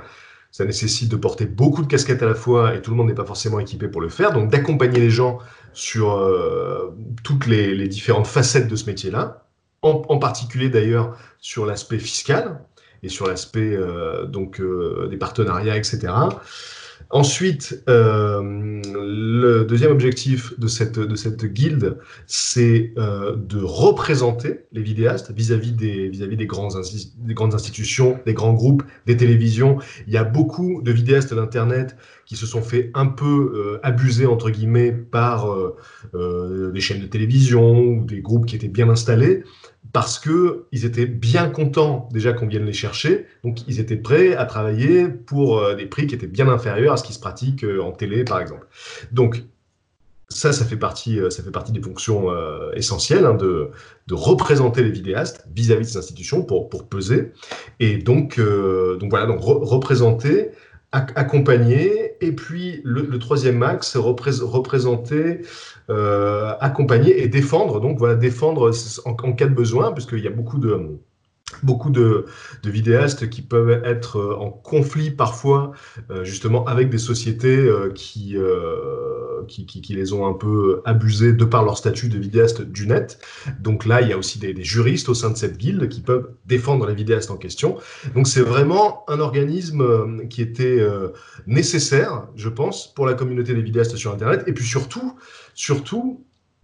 ça 0.49 0.65
nécessite 0.65 1.09
de 1.09 1.15
porter 1.15 1.45
beaucoup 1.45 1.83
de 1.83 1.87
casquettes 1.87 2.23
à 2.23 2.25
la 2.25 2.33
fois 2.33 2.75
et 2.75 2.81
tout 2.81 2.89
le 2.89 2.97
monde 2.97 3.07
n'est 3.07 3.13
pas 3.13 3.25
forcément 3.25 3.59
équipé 3.59 3.87
pour 3.87 4.01
le 4.01 4.09
faire, 4.09 4.33
donc 4.33 4.49
d'accompagner 4.49 4.99
les 4.99 5.11
gens 5.11 5.37
sur 5.71 6.19
toutes 7.23 7.45
les, 7.45 7.75
les, 7.75 7.87
différentes 7.87 8.27
facettes 8.27 8.67
de 8.67 8.75
ce 8.75 8.87
métier-là, 8.87 9.45
en, 9.83 10.01
en 10.09 10.17
particulier 10.17 10.69
d'ailleurs 10.69 11.15
sur 11.39 11.65
l'aspect 11.65 11.99
fiscal, 11.99 12.59
et 13.03 13.09
sur 13.09 13.27
l'aspect 13.27 13.75
euh, 13.75 14.25
donc 14.25 14.59
euh, 14.59 15.07
des 15.09 15.17
partenariats, 15.17 15.77
etc. 15.77 16.13
Ensuite, 17.09 17.83
euh, 17.89 18.41
le 18.85 19.65
deuxième 19.65 19.91
objectif 19.91 20.57
de 20.57 20.67
cette, 20.67 20.97
de 20.97 21.15
cette 21.15 21.45
guilde, 21.45 21.97
c'est 22.25 22.93
de 22.95 23.61
représenter 23.61 24.61
les 24.71 24.81
vidéastes 24.81 25.31
vis-à-vis 25.31 25.73
des, 25.73 26.07
vis-à-vis 26.07 26.37
des, 26.37 26.45
grands 26.45 26.69
des 26.69 27.33
grandes 27.33 27.53
institutions, 27.53 28.17
des 28.25 28.33
grands 28.33 28.53
groupes, 28.53 28.83
des 29.07 29.17
télévisions. 29.17 29.79
Il 30.07 30.13
y 30.13 30.17
a 30.17 30.23
beaucoup 30.23 30.81
de 30.83 30.91
vidéastes 30.93 31.33
d'Internet 31.33 31.97
qui 32.31 32.37
se 32.37 32.45
sont 32.45 32.61
fait 32.61 32.91
un 32.93 33.07
peu 33.07 33.79
abuser, 33.83 34.25
entre 34.25 34.49
guillemets, 34.49 34.93
par 34.93 35.53
des 36.13 36.79
chaînes 36.79 37.01
de 37.01 37.05
télévision 37.05 37.81
ou 37.81 38.05
des 38.05 38.21
groupes 38.21 38.45
qui 38.45 38.55
étaient 38.55 38.69
bien 38.69 38.87
installés 38.87 39.43
parce 39.93 40.19
que 40.19 40.65
ils 40.71 40.85
étaient 40.85 41.05
bien 41.05 41.49
contents 41.49 42.07
déjà 42.11 42.33
qu'on 42.33 42.47
vienne 42.47 42.65
les 42.65 42.73
chercher, 42.73 43.25
donc 43.43 43.67
ils 43.67 43.79
étaient 43.79 43.97
prêts 43.97 44.35
à 44.35 44.45
travailler 44.45 45.07
pour 45.07 45.59
euh, 45.59 45.75
des 45.75 45.85
prix 45.85 46.07
qui 46.07 46.15
étaient 46.15 46.27
bien 46.27 46.47
inférieurs 46.47 46.93
à 46.93 46.97
ce 46.97 47.03
qui 47.03 47.13
se 47.13 47.19
pratique 47.19 47.63
euh, 47.63 47.81
en 47.81 47.91
télé, 47.91 48.23
par 48.23 48.39
exemple. 48.39 48.67
Donc 49.11 49.43
ça, 50.29 50.53
ça 50.53 50.63
fait 50.63 50.77
partie, 50.77 51.19
euh, 51.19 51.29
ça 51.29 51.43
fait 51.43 51.51
partie 51.51 51.73
des 51.73 51.81
fonctions 51.81 52.29
essentielles 52.73 53.25
hein, 53.25 53.33
de, 53.33 53.71
de, 54.07 54.13
représenter 54.13 54.81
les 54.81 54.91
vidéastes 54.91 55.45
vis-à-vis 55.53 55.85
de 55.85 55.89
ces 55.89 55.97
institutions 55.97 56.43
pour, 56.43 56.69
pour 56.69 56.87
peser. 56.87 57.33
Et 57.79 57.97
donc, 57.97 58.39
donc 58.39 59.09
voilà, 59.09 59.25
donc 59.25 59.39
représenter, 59.41 60.51
accompagner, 60.91 62.15
et 62.19 62.33
puis 62.33 62.81
le, 62.83 63.17
troisième 63.17 63.63
axe, 63.63 63.91
c'est 63.93 63.99
représenter, 63.99 65.41
euh, 65.89 66.53
accompagner 66.59 67.23
et 67.23 67.27
défendre. 67.27 67.79
Donc 67.79 67.97
voilà, 67.97 68.15
défendre 68.15 68.71
en, 69.05 69.13
cas 69.33 69.47
de 69.47 69.53
besoin, 69.53 69.93
puisqu'il 69.93 70.19
y 70.19 70.27
a 70.27 70.31
beaucoup 70.31 70.59
de 70.59 70.89
beaucoup 71.63 71.89
de, 71.89 72.25
vidéastes 72.63 73.29
qui 73.29 73.41
peuvent 73.41 73.81
être 73.83 74.17
euh, 74.17 74.35
en 74.35 74.49
conflit 74.49 75.11
parfois 75.11 75.71
euh, 76.09 76.23
justement 76.23 76.65
avec 76.65 76.89
des 76.89 76.97
sociétés 76.97 77.69
qui, 77.95 78.37
qui, 79.47 79.93
les 79.93 80.13
ont 80.13 80.27
un 80.27 80.33
peu 80.33 80.81
abusés 80.85 81.33
de 81.33 81.45
par 81.45 81.63
leur 81.63 81.77
statut 81.77 82.09
de 82.09 82.17
vidéaste 82.17 82.61
du 82.61 82.87
net. 82.87 83.19
Donc 83.59 83.85
là, 83.85 84.01
il 84.01 84.09
y 84.09 84.13
a 84.13 84.17
aussi 84.17 84.39
des, 84.39 84.63
juristes 84.63 85.09
au 85.09 85.13
sein 85.13 85.29
de 85.29 85.37
cette 85.37 85.57
guilde 85.57 85.89
qui 85.89 86.01
peuvent 86.01 86.29
défendre 86.45 86.85
les 86.87 86.93
vidéastes 86.93 87.31
en 87.31 87.37
question. 87.37 87.77
Donc 88.15 88.27
c'est 88.27 88.41
vraiment 88.41 89.03
un 89.07 89.19
organisme 89.19 89.81
euh, 89.81 90.25
qui 90.27 90.41
était 90.41 90.79
euh, 90.79 91.09
nécessaire, 91.47 92.27
je 92.35 92.49
pense, 92.49 92.93
pour 92.93 93.05
la 93.05 93.13
communauté 93.13 93.53
des 93.53 93.61
vidéastes 93.61 93.95
sur 93.95 94.11
Internet. 94.11 94.43
Et 94.47 94.53
puis 94.53 94.65
surtout, 94.65 95.15
surtout, 95.53 96.23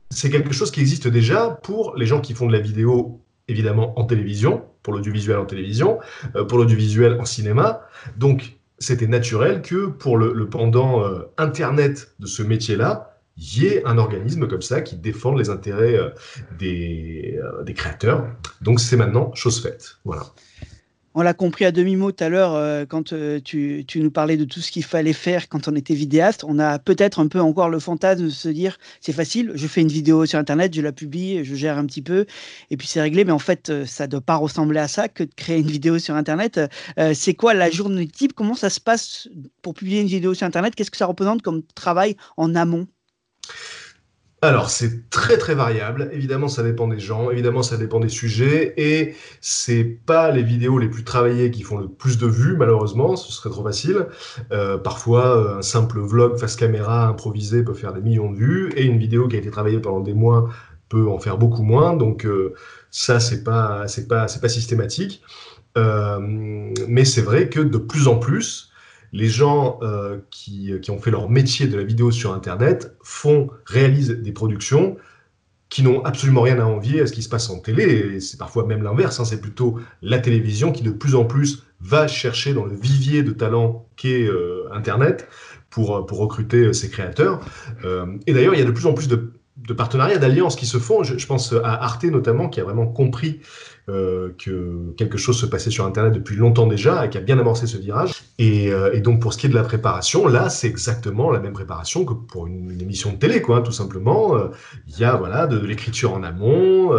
c'est 0.09 0.29
quelque 0.29 0.53
chose 0.53 0.71
qui 0.71 0.79
existe 0.79 1.07
déjà 1.07 1.49
pour 1.63 1.95
les 1.95 2.05
gens 2.05 2.21
qui 2.21 2.33
font 2.33 2.47
de 2.47 2.53
la 2.53 2.59
vidéo 2.59 3.21
évidemment 3.49 3.97
en 3.97 4.03
télévision, 4.03 4.65
pour 4.87 4.93
l'audiovisuel 4.93 5.37
en 5.37 5.45
télévision, 5.45 5.99
euh, 6.37 6.45
pour 6.45 6.57
l'audiovisuel 6.57 7.19
en 7.19 7.25
cinéma. 7.25 7.81
Donc 8.15 8.53
c'était 8.79 9.05
naturel 9.05 9.61
que 9.61 9.87
pour 9.87 10.15
le, 10.15 10.47
pendant 10.47 11.03
euh, 11.03 11.29
Internet 11.37 12.13
de 12.19 12.25
ce 12.25 12.41
métier-là, 12.41 13.19
il 13.35 13.63
y 13.63 13.65
ait 13.67 13.83
un 13.85 13.97
organisme 13.97 14.47
comme 14.47 14.61
ça 14.61 14.79
qui 14.79 14.95
défende 14.95 15.37
les 15.37 15.49
intérêts 15.49 15.97
euh, 15.97 16.11
des, 16.57 17.73
créateurs. 17.73 18.27
Donc 18.61 18.79
c'est 18.79 18.95
maintenant 18.95 19.33
chose 19.35 19.61
faite. 19.61 19.97
Voilà. 20.05 20.23
On 21.19 21.23
l'a 21.23 21.33
compris 21.33 21.65
à 21.65 21.71
demi-mot 21.71 22.11
tout 22.11 22.23
à 22.23 22.29
l'heure 22.29 22.53
euh, 22.53 22.85
quand 22.85 23.11
euh, 23.11 23.39
tu, 23.43 23.83
nous 23.95 24.11
parlais 24.11 24.37
de 24.37 24.45
tout 24.45 24.59
ce 24.59 24.69
qu'il 24.69 24.83
fallait 24.83 25.13
faire 25.13 25.49
quand 25.49 25.67
on 25.67 25.75
était 25.75 25.95
vidéaste. 25.95 26.43
On 26.47 26.59
a 26.59 26.77
peut-être 26.77 27.19
un 27.19 27.25
peu 27.25 27.41
encore 27.41 27.71
le 27.71 27.79
fantasme 27.79 28.25
de 28.25 28.29
se 28.29 28.49
dire 28.49 28.77
c'est 29.01 29.13
facile, 29.13 29.51
je 29.55 29.65
fais 29.65 29.81
une 29.81 29.87
vidéo 29.87 30.27
sur 30.27 30.37
Internet, 30.37 30.75
je 30.75 30.81
la 30.83 30.91
publie, 30.91 31.43
je 31.43 31.55
gère 31.55 31.79
un 31.79 31.87
petit 31.87 32.03
peu 32.03 32.27
et 32.69 32.77
puis 32.77 32.85
c'est 32.85 33.01
réglé. 33.01 33.25
Mais 33.25 33.31
en 33.31 33.39
fait, 33.39 33.71
euh, 33.71 33.87
ça 33.87 34.05
ne 34.05 34.11
doit 34.11 34.21
pas 34.21 34.35
ressembler 34.35 34.79
à 34.79 34.87
ça 34.87 35.07
que 35.07 35.23
de 35.23 35.33
créer 35.35 35.57
une 35.57 35.71
vidéo 35.71 35.97
sur 35.97 36.13
Internet. 36.13 36.61
c'est 37.15 37.33
quoi 37.33 37.55
la 37.55 37.71
journée 37.71 38.07
type? 38.07 38.33
Comment 38.33 38.53
ça 38.53 38.69
se 38.69 38.79
passe 38.79 39.27
pour 39.63 39.73
publier 39.73 40.01
une 40.01 40.07
vidéo 40.07 40.35
sur 40.35 40.45
Internet? 40.45 40.75
Qu'est-ce 40.75 40.91
que 40.91 40.97
ça 40.97 41.07
représente 41.07 41.41
comme 41.41 41.63
travail 41.73 42.15
en 42.37 42.53
amont? 42.53 42.85
Alors, 44.43 44.69
c'est 44.69 45.09
très 45.09 45.37
très 45.37 45.55
variable. 45.55 46.09
Évidemment, 46.13 46.47
ça 46.47 46.61
dépend 46.61 46.87
des 46.87 46.99
gens. 46.99 47.31
Évidemment, 47.31 47.63
ça 47.63 47.75
dépend 47.75 47.99
des 47.99 48.09
sujets. 48.09 48.73
Et 48.77 49.15
c'est 49.41 49.83
pas 49.83 50.29
les 50.29 50.43
vidéos 50.43 50.77
les 50.77 50.89
plus 50.89 51.03
travaillées 51.03 51.49
qui 51.49 51.63
font 51.63 51.79
le 51.79 51.87
plus 51.87 52.19
de 52.19 52.27
vues, 52.27 52.55
malheureusement. 52.55 53.15
Ce 53.15 53.31
serait 53.31 53.49
trop 53.49 53.63
facile. 53.63 54.05
Euh, 54.51 54.77
parfois, 54.77 55.57
un 55.57 55.61
simple 55.63 55.99
vlog 55.99 56.37
face 56.37 56.55
caméra 56.55 57.07
improvisé 57.07 57.63
peut 57.63 57.73
faire 57.73 57.93
des 57.93 58.01
millions 58.01 58.31
de 58.31 58.37
vues. 58.37 58.71
Et 58.75 58.85
une 58.85 58.99
vidéo 58.99 59.27
qui 59.27 59.37
a 59.37 59.39
été 59.39 59.49
travaillée 59.49 59.79
pendant 59.79 60.01
des 60.01 60.13
mois 60.13 60.49
peut 60.87 61.09
en 61.09 61.17
faire 61.17 61.39
beaucoup 61.39 61.63
moins. 61.63 61.95
Donc, 61.95 62.23
euh, 62.23 62.53
ça, 62.91 63.19
c'est 63.19 63.43
pas, 63.43 63.87
c'est 63.87 64.07
pas, 64.07 64.27
c'est 64.27 64.39
pas 64.39 64.49
systématique. 64.49 65.23
Euh, 65.79 66.19
mais 66.87 67.05
c'est 67.05 67.21
vrai 67.21 67.49
que 67.49 67.59
de 67.59 67.77
plus 67.79 68.07
en 68.07 68.17
plus, 68.17 68.66
les 69.13 69.27
gens 69.27 69.79
euh, 69.81 70.19
qui, 70.29 70.73
ont 70.89 70.99
fait 70.99 71.11
leur 71.11 71.29
métier 71.29 71.67
de 71.67 71.77
la 71.77 71.83
vidéo 71.83 72.11
sur 72.11 72.33
Internet 72.33 72.95
font, 73.03 73.49
réalisent 73.65 74.11
des 74.11 74.31
productions 74.31 74.97
qui 75.69 75.83
n'ont 75.83 76.03
absolument 76.05 76.41
rien 76.41 76.59
à 76.59 76.63
envier 76.63 77.01
à 77.01 77.07
ce 77.07 77.11
qui 77.11 77.21
se 77.21 77.29
passe 77.29 77.49
en 77.49 77.59
télé. 77.59 78.19
C'est 78.21 78.37
parfois 78.37 78.65
même 78.65 78.83
l'inverse. 78.83 79.19
Hein. 79.19 79.25
c'est 79.25 79.41
plutôt 79.41 79.79
la 80.01 80.19
télévision 80.19 80.71
qui 80.71 80.81
de 80.81 80.91
plus 80.91 81.15
en 81.15 81.25
plus 81.25 81.63
va 81.81 82.07
chercher 82.07 82.53
dans 82.53 82.65
le 82.65 82.73
vivier 82.75 83.21
de 83.21 83.31
talents 83.31 83.85
qu'est 83.97 84.25
euh, 84.25 84.63
Internet 84.71 85.27
pour, 85.69 86.05
pour 86.05 86.19
recruter 86.19 86.73
ses 86.73 86.89
créateurs. 86.89 87.41
Euh, 87.83 88.05
et 88.27 88.33
d'ailleurs, 88.33 88.53
il 88.53 88.59
y 88.59 88.63
a 88.63 88.65
de 88.65 88.71
plus 88.71 88.85
en 88.85 88.93
plus 88.93 89.09
de 89.09 89.33
de 89.57 89.73
partenariats, 89.73 90.17
d'alliances 90.17 90.55
qui 90.55 90.65
se 90.65 90.77
font. 90.77 91.03
Je, 91.03 91.25
pense 91.25 91.53
à 91.53 91.83
Arte 91.83 92.03
notamment, 92.05 92.49
qui 92.49 92.59
a 92.59 92.63
vraiment 92.63 92.87
compris 92.87 93.41
euh, 93.89 94.33
que 94.37 94.93
quelque 94.97 95.17
chose 95.17 95.39
se 95.39 95.45
passait 95.45 95.71
sur 95.71 95.85
Internet 95.85 96.13
depuis 96.13 96.35
longtemps 96.35 96.67
déjà 96.67 97.05
et 97.05 97.09
qui 97.09 97.17
a 97.17 97.21
bien 97.21 97.39
amorcé 97.39 97.67
ce 97.67 97.77
virage. 97.77 98.21
Et, 98.37 98.71
euh, 98.71 98.99
donc 98.99 99.21
pour 99.21 99.33
ce 99.33 99.37
qui 99.37 99.45
est 99.47 99.49
de 99.49 99.55
la 99.55 99.63
préparation, 99.63 100.27
là 100.27 100.49
c'est 100.49 100.67
exactement 100.67 101.31
la 101.31 101.39
même 101.39 101.53
préparation 101.53 102.05
que 102.05 102.13
pour 102.13 102.47
une, 102.47 102.79
émission 102.81 103.13
de 103.13 103.17
télé, 103.17 103.41
quoi, 103.41 103.61
tout 103.61 103.71
simplement. 103.71 104.35
Euh, 104.35 104.49
il 104.87 104.99
y 104.99 105.05
a 105.05 105.15
voilà 105.15 105.47
de, 105.47 105.57
l'écriture 105.57 106.13
en 106.13 106.23
amont, 106.23 106.91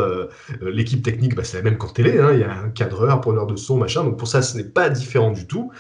l'équipe 0.63 1.03
technique, 1.03 1.35
bah, 1.35 1.45
c'est 1.45 1.59
la 1.59 1.63
même 1.63 1.79
qu'en 1.79 1.89
télé. 1.89 2.19
Hein. 2.19 2.31
Il 2.33 2.41
y 2.41 2.45
a 2.45 2.53
un 2.53 2.71
cadreur, 2.71 3.21
preneur 3.21 3.47
de 3.47 3.57
son, 3.57 3.77
machin. 3.77 4.03
Donc 4.03 4.19
pour 4.19 4.29
ça, 4.29 4.43
ce 4.43 4.57
n'est 4.57 4.65
pas 4.65 4.89
différent 4.91 5.31
du 5.31 5.47
tout. 5.47 5.71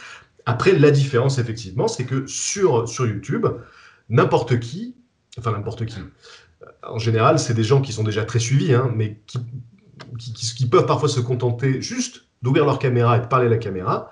Après, 0.46 0.72
la 0.72 0.90
différence 0.90 1.38
effectivement, 1.38 1.88
c'est 1.88 2.04
que 2.04 2.26
sur 2.26 2.88
sur 2.88 3.06
YouTube, 3.06 3.46
n'importe 4.08 4.60
qui, 4.60 4.94
enfin 5.38 5.52
n'importe 5.52 5.86
qui 5.86 5.98
en 6.82 6.98
général, 6.98 7.38
c'est 7.38 7.54
des 7.54 7.64
gens 7.64 7.80
qui 7.80 7.92
sont 7.92 8.04
déjà 8.04 8.24
très 8.24 8.38
suivis, 8.38 8.74
hein, 8.74 8.90
mais 8.94 9.20
qui, 9.26 10.32
qui, 10.32 10.66
peuvent 10.66 10.86
parfois 10.86 11.08
se 11.08 11.20
contenter 11.20 11.80
juste 11.82 12.24
d'ouvrir 12.42 12.64
leur 12.64 12.78
caméra 12.78 13.16
et 13.16 13.20
de 13.20 13.26
parler 13.26 13.46
à 13.46 13.50
la 13.50 13.58
caméra. 13.58 14.10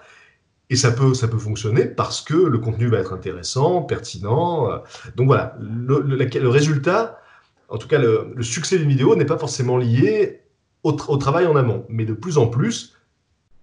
Et 0.69 0.77
ça 0.77 0.91
peut, 0.91 1.15
ça 1.15 1.29
peut 1.29 1.39
fonctionner 1.39 1.85
parce 1.85 2.21
que 2.21 2.35
le 2.35 2.59
contenu 2.59 2.89
va 2.89 2.99
être 2.99 3.13
intéressant, 3.13 3.83
pertinent. 3.83 4.71
Euh. 4.71 4.79
Donc 5.15 5.27
voilà, 5.29 5.57
le, 5.61 6.49
résultat, 6.49 7.21
en 7.69 7.79
tout 7.79 7.87
cas 7.87 7.99
le, 7.99 8.35
succès 8.41 8.79
d'une 8.79 8.89
vidéo 8.89 9.15
n'est 9.15 9.27
pas 9.27 9.39
forcément 9.39 9.77
lié 9.77 10.43
au, 10.83 10.91
au, 10.91 11.17
travail 11.19 11.47
en 11.47 11.55
amont. 11.55 11.87
Mais 11.89 12.05
de 12.05 12.15
plus 12.15 12.37
en 12.37 12.49
plus, 12.49 12.97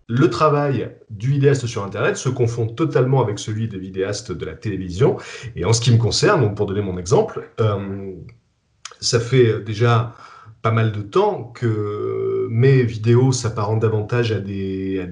le 0.07 0.29
travail 0.29 0.95
du 1.09 1.29
vidéaste 1.29 1.67
sur 1.67 1.83
Internet 1.83 2.15
se 2.15 2.29
confond 2.29 2.67
totalement 2.67 3.21
avec 3.21 3.37
celui 3.37 3.67
des 3.67 3.79
vidéastes 3.79 4.31
de 4.31 4.45
la 4.45 4.53
télévision. 4.53 5.17
Et 5.57 5.65
en 5.65 5.73
ce 5.73 5.81
qui 5.81 5.91
me 5.91 5.97
concerne, 5.97 6.41
donc 6.41 6.55
pour 6.55 6.67
donner 6.67 6.81
mon 6.81 6.97
exemple, 6.97 7.49
euh, 7.59 8.13
ça 9.03 9.19
fait 9.19 9.61
déjà 9.61 10.15
pas 10.61 10.71
mal 10.71 10.93
de 10.93 11.01
temps 11.01 11.51
que 11.53 12.47
mes 12.49 12.83
vidéos 12.83 13.31
s'apparentent 13.31 13.81
davantage 13.81 14.31
à 14.31 14.39
des, 14.39 15.05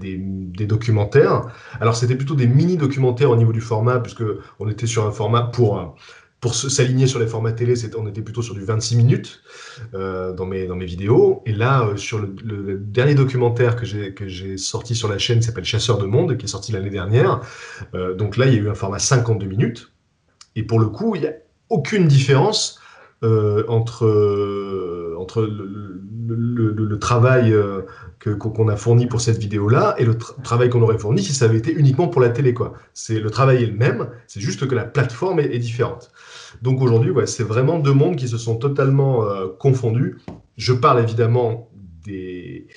documentaires. 0.67 1.47
Alors 1.79 1.95
c'était 1.95 2.15
plutôt 2.15 2.35
des 2.35 2.47
mini-documentaires 2.47 3.29
au 3.29 3.35
niveau 3.35 3.51
du 3.51 3.61
format, 3.61 3.99
puisque 3.99 4.23
on 4.59 4.69
était 4.69 4.87
sur 4.87 5.05
un 5.05 5.11
format 5.11 5.41
pour, 5.41 5.95
pour 6.41 6.55
s'aligner 6.55 7.05
sur 7.05 7.19
les 7.19 7.27
formats 7.27 7.51
télé, 7.51 7.75
on 7.97 8.07
était 8.07 8.23
plutôt 8.23 8.41
sur 8.41 8.55
du 8.55 8.63
26 8.63 8.95
minutes 8.95 9.41
euh, 9.93 10.33
dans, 10.33 10.47
mes, 10.47 10.65
vidéos. 10.85 11.43
Et 11.45 11.53
là, 11.53 11.85
euh, 11.85 11.97
sur 11.97 12.17
le, 12.17 12.77
dernier 12.79 13.13
documentaire 13.13 13.75
que 13.75 13.85
j'ai 13.85 14.57
sorti 14.57 14.95
sur 14.95 15.07
la 15.07 15.19
chaîne, 15.19 15.39
qui 15.39 15.45
s'appelle 15.45 15.65
Chasseur 15.65 15.99
de 15.99 16.07
monde, 16.07 16.37
qui 16.37 16.45
est 16.45 16.49
sorti 16.49 16.71
l'année 16.71 16.89
dernière, 16.89 17.41
euh, 17.93 18.15
donc 18.15 18.37
là, 18.37 18.47
il 18.47 18.53
y 18.53 18.57
a 18.57 18.59
eu 18.59 18.69
un 18.69 18.73
format 18.73 18.97
52 18.97 19.45
minutes. 19.45 19.91
Et 20.55 20.63
pour 20.63 20.79
le 20.79 20.87
coup, 20.87 21.15
il 21.15 21.21
n'y 21.21 21.27
a 21.27 21.33
aucune 21.69 22.07
différence 22.07 22.80
euh, 23.23 23.63
entre, 23.67 24.07
euh, 24.07 25.15
entre 25.19 25.43
le, 25.43 26.97
travail 26.97 27.53
euh, 27.53 27.81
qu'on 28.19 28.67
a 28.67 28.75
fourni 28.75 29.05
pour 29.05 29.21
cette 29.21 29.37
vidéo-là 29.37 29.93
et 29.99 30.05
le 30.05 30.17
travail 30.17 30.69
qu'on 30.69 30.81
aurait 30.81 30.97
fourni 30.97 31.21
si 31.21 31.33
ça 31.33 31.45
avait 31.45 31.59
été 31.59 31.71
uniquement 31.71 32.07
pour 32.07 32.19
la 32.19 32.29
télé. 32.29 32.55
Quoi. 32.55 32.73
Le 33.09 33.29
travail 33.29 33.63
est 33.63 33.67
le 33.67 33.77
même, 33.77 34.09
c'est 34.25 34.39
juste 34.39 34.67
que 34.67 34.73
la 34.73 34.85
plateforme 34.85 35.39
est, 35.39 35.59
différente. 35.59 36.11
Donc 36.63 36.81
aujourd'hui, 36.81 37.11
c'est 37.25 37.43
vraiment 37.43 37.77
deux 37.77 37.93
mondes 37.93 38.15
qui 38.15 38.27
se 38.27 38.39
sont 38.39 38.55
totalement 38.55 39.23
confondus. 39.59 40.17
Je 40.57 40.73
parle 40.73 40.99
évidemment 40.99 41.69
des 42.03 42.67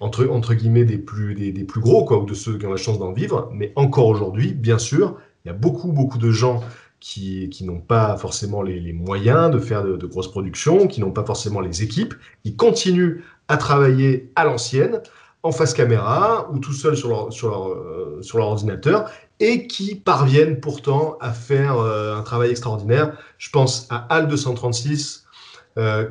entre, 0.00 0.28
entre 0.28 0.52
guillemets 0.52 0.84
des 0.84 0.98
plus, 0.98 1.34
des, 1.34 1.52
plus 1.64 1.80
gros 1.80 2.04
quoi, 2.04 2.22
ou 2.22 2.26
de 2.26 2.34
ceux 2.34 2.58
qui 2.58 2.66
ont 2.66 2.70
la 2.70 2.76
chance 2.76 2.98
d'en 2.98 3.12
vivre, 3.12 3.50
mais 3.52 3.72
encore 3.76 4.08
aujourd'hui, 4.08 4.52
bien 4.52 4.78
sûr, 4.78 5.16
il 5.44 5.48
y 5.48 5.50
a 5.50 5.54
beaucoup, 5.54 5.92
beaucoup 5.92 6.18
de 6.18 6.30
gens 6.30 6.62
qui, 7.04 7.64
n'ont 7.64 7.80
pas 7.80 8.16
forcément 8.16 8.62
les, 8.62 8.94
moyens 8.94 9.50
de 9.50 9.58
faire 9.58 9.84
de, 9.84 10.06
grosses 10.06 10.30
productions, 10.30 10.86
qui 10.86 11.02
n'ont 11.02 11.10
pas 11.10 11.24
forcément 11.24 11.60
les 11.60 11.82
équipes, 11.82 12.14
qui 12.42 12.56
continuent 12.56 13.20
à 13.48 13.58
travailler 13.58 14.32
à 14.36 14.44
l'ancienne, 14.44 15.02
en 15.42 15.52
face 15.52 15.74
caméra 15.74 16.48
ou 16.50 16.58
tout 16.58 16.72
seul 16.72 16.94
euh, 16.94 17.30
sur 17.30 18.38
leur 18.38 18.46
ordinateur, 18.46 19.10
et 19.38 19.66
qui 19.66 19.96
parviennent 19.96 20.60
pourtant 20.60 21.18
à 21.20 21.34
faire 21.34 21.76
euh, 21.78 22.16
un 22.16 22.22
travail 22.22 22.50
extraordinaire. 22.50 23.18
Je 23.36 23.50
pense 23.50 23.86
à 23.90 24.06
Al 24.08 24.26
236, 24.26 25.26
euh, 25.76 26.08